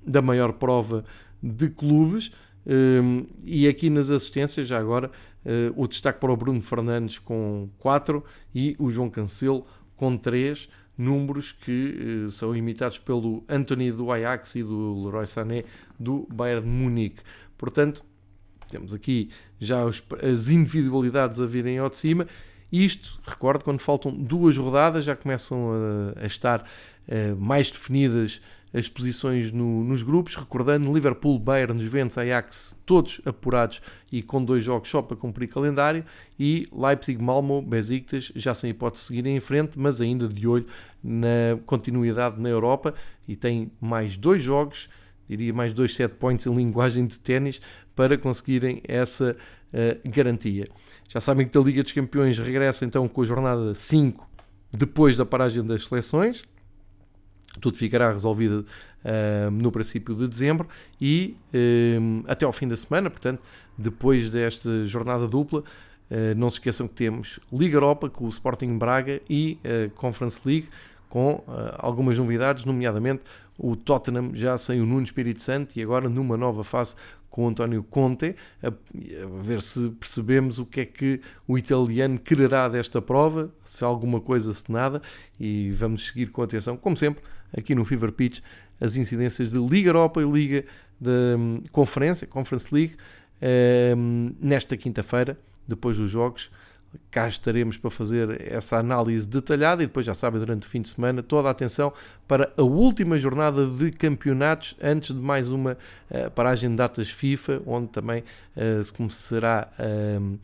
da 0.05 0.21
maior 0.21 0.53
prova 0.53 1.05
de 1.41 1.69
clubes. 1.69 2.31
Um, 2.65 3.25
e 3.43 3.67
aqui 3.67 3.89
nas 3.89 4.09
assistências, 4.09 4.67
já 4.67 4.79
agora, 4.79 5.11
uh, 5.45 5.81
o 5.81 5.87
destaque 5.87 6.19
para 6.19 6.31
o 6.31 6.37
Bruno 6.37 6.61
Fernandes 6.61 7.19
com 7.19 7.69
4 7.79 8.23
e 8.53 8.75
o 8.79 8.89
João 8.89 9.09
Cancelo 9.09 9.65
com 9.95 10.17
3, 10.17 10.69
números 10.97 11.51
que 11.51 12.25
uh, 12.25 12.31
são 12.31 12.55
imitados 12.55 12.99
pelo 12.99 13.43
Anthony 13.47 13.91
do 13.91 14.11
Ajax 14.11 14.55
e 14.55 14.63
do 14.63 15.05
Leroy 15.05 15.27
Sané 15.27 15.63
do 15.99 16.27
Bayern 16.31 16.61
de 16.61 16.69
Munique. 16.69 17.21
Portanto, 17.57 18.03
temos 18.69 18.93
aqui 18.93 19.29
já 19.59 19.85
os, 19.85 20.03
as 20.21 20.49
individualidades 20.49 21.39
a 21.39 21.45
virem 21.45 21.77
ao 21.77 21.89
de 21.89 21.97
cima. 21.97 22.27
Isto, 22.71 23.19
recordo, 23.25 23.63
quando 23.63 23.79
faltam 23.79 24.11
duas 24.11 24.57
rodadas 24.57 25.05
já 25.05 25.15
começam 25.15 25.71
a, 26.17 26.23
a 26.23 26.25
estar 26.25 26.61
uh, 26.61 27.35
mais 27.35 27.69
definidas 27.69 28.41
as 28.73 28.89
posições 28.89 29.51
no, 29.51 29.83
nos 29.83 30.01
grupos, 30.01 30.35
recordando 30.35 30.91
Liverpool, 30.91 31.37
Bayern, 31.37 31.79
Juventus, 31.79 32.17
Ajax, 32.17 32.81
todos 32.85 33.21
apurados 33.23 33.81
e 34.11 34.23
com 34.23 34.43
dois 34.43 34.63
jogos 34.63 34.89
só 34.89 35.01
para 35.01 35.15
cumprir 35.15 35.47
calendário, 35.47 36.03
e 36.39 36.67
Leipzig, 36.71 37.21
Malmo, 37.21 37.61
Besiktas, 37.61 38.31
já 38.35 38.55
sem 38.55 38.71
hipótese 38.71 39.03
de 39.03 39.07
seguirem 39.07 39.35
em 39.35 39.39
frente, 39.39 39.77
mas 39.77 40.01
ainda 40.01 40.27
de 40.27 40.47
olho 40.47 40.65
na 41.03 41.59
continuidade 41.65 42.39
na 42.39 42.49
Europa, 42.49 42.95
e 43.27 43.35
tem 43.35 43.71
mais 43.79 44.17
dois 44.17 44.43
jogos, 44.43 44.89
diria 45.29 45.53
mais 45.53 45.73
dois 45.73 45.93
set 45.93 46.15
points 46.15 46.45
em 46.47 46.55
linguagem 46.55 47.05
de 47.05 47.19
ténis, 47.19 47.61
para 47.95 48.17
conseguirem 48.17 48.81
essa 48.87 49.35
uh, 49.35 50.09
garantia. 50.09 50.65
Já 51.07 51.21
sabem 51.21 51.47
que 51.47 51.55
a 51.55 51.61
Liga 51.61 51.83
dos 51.83 51.91
Campeões 51.91 52.39
regressa 52.39 52.85
então 52.85 53.07
com 53.07 53.21
a 53.21 53.25
jornada 53.25 53.75
5, 53.75 54.27
depois 54.71 55.15
da 55.15 55.25
paragem 55.25 55.63
das 55.63 55.85
seleções, 55.85 56.43
tudo 57.59 57.77
ficará 57.77 58.11
resolvido 58.11 58.65
uh, 59.03 59.51
no 59.51 59.71
princípio 59.71 60.15
de 60.15 60.27
dezembro 60.27 60.67
e 60.99 61.37
uh, 61.53 62.23
até 62.27 62.45
ao 62.45 62.53
fim 62.53 62.67
da 62.67 62.77
semana, 62.77 63.09
portanto, 63.09 63.41
depois 63.77 64.29
desta 64.29 64.85
jornada 64.85 65.27
dupla, 65.27 65.59
uh, 65.61 66.35
não 66.35 66.49
se 66.49 66.57
esqueçam 66.57 66.87
que 66.87 66.95
temos 66.95 67.39
Liga 67.51 67.75
Europa 67.75 68.09
com 68.09 68.25
o 68.25 68.29
Sporting 68.29 68.77
Braga 68.77 69.21
e 69.29 69.59
Conference 69.95 70.39
League 70.45 70.67
com 71.09 71.43
algumas 71.77 72.17
novidades, 72.17 72.65
nomeadamente 72.65 73.21
o 73.55 73.75
Tottenham 73.75 74.31
já 74.33 74.57
sem 74.57 74.81
o 74.81 74.85
Nuno 74.85 75.03
Espírito 75.03 75.41
Santo 75.43 75.77
e 75.77 75.83
agora 75.83 76.09
numa 76.09 76.35
nova 76.35 76.63
fase 76.63 76.95
com 77.33 77.45
o 77.45 77.47
António 77.47 77.81
Conte, 77.81 78.35
a, 78.61 78.67
a, 78.67 79.41
ver 79.41 79.59
se 79.63 79.89
percebemos 79.89 80.59
o 80.59 80.67
que 80.67 80.81
é 80.81 80.85
que 80.85 81.19
o 81.47 81.57
italiano 81.57 82.19
quererá 82.19 82.69
desta 82.69 83.01
prova, 83.01 83.51
se 83.65 83.83
alguma 83.83 84.21
coisa, 84.21 84.53
se 84.53 84.71
nada, 84.71 85.01
e 85.39 85.71
vamos 85.71 86.09
seguir 86.09 86.27
com 86.27 86.43
atenção, 86.43 86.77
como 86.77 86.95
sempre, 86.95 87.23
aqui 87.55 87.75
no 87.75 87.85
Fever 87.85 88.11
Pitch 88.11 88.39
as 88.79 88.97
incidências 88.97 89.49
de 89.49 89.57
Liga 89.57 89.89
Europa 89.89 90.21
e 90.21 90.25
Liga 90.25 90.65
de 90.99 91.35
um, 91.37 91.63
Conferência, 91.71 92.27
Conference 92.27 92.73
League, 92.73 92.95
um, 93.97 94.35
nesta 94.41 94.75
quinta-feira, 94.75 95.37
depois 95.67 95.97
dos 95.97 96.09
jogos. 96.09 96.51
Cá 97.09 97.27
estaremos 97.27 97.77
para 97.77 97.89
fazer 97.89 98.39
essa 98.51 98.77
análise 98.77 99.27
detalhada 99.27 99.81
e 99.81 99.87
depois, 99.87 100.05
já 100.05 100.13
sabem, 100.13 100.39
durante 100.39 100.67
o 100.67 100.69
fim 100.69 100.81
de 100.81 100.89
semana, 100.89 101.23
toda 101.23 101.47
a 101.47 101.51
atenção 101.51 101.91
para 102.27 102.53
a 102.55 102.61
última 102.61 103.17
jornada 103.17 103.65
de 103.65 103.89
campeonatos 103.89 104.75
antes 104.81 105.15
de 105.15 105.19
mais 105.19 105.49
uma 105.49 105.77
uh, 106.11 106.29
paragem 106.31 106.69
de 106.69 106.75
datas 106.75 107.09
FIFA, 107.09 107.63
onde 107.65 107.87
também 107.87 108.23
uh, 108.55 108.83
se 108.83 108.93
começará 108.93 109.71
a 109.79 110.19
um, 110.19 110.37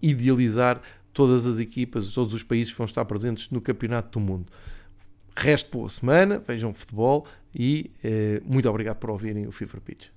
idealizar 0.00 0.80
todas 1.12 1.46
as 1.46 1.58
equipas, 1.58 2.12
todos 2.12 2.32
os 2.32 2.42
países 2.42 2.72
que 2.72 2.78
vão 2.78 2.86
estar 2.86 3.04
presentes 3.04 3.50
no 3.50 3.60
Campeonato 3.60 4.18
do 4.18 4.24
Mundo. 4.24 4.46
Resto 5.36 5.78
boa 5.78 5.88
semana, 5.88 6.38
vejam 6.38 6.74
futebol 6.74 7.26
e 7.54 7.90
eh, 8.02 8.40
muito 8.44 8.68
obrigado 8.68 8.96
por 8.96 9.10
ouvirem 9.10 9.46
o 9.46 9.52
Fever 9.52 9.80
Pitch. 9.80 10.08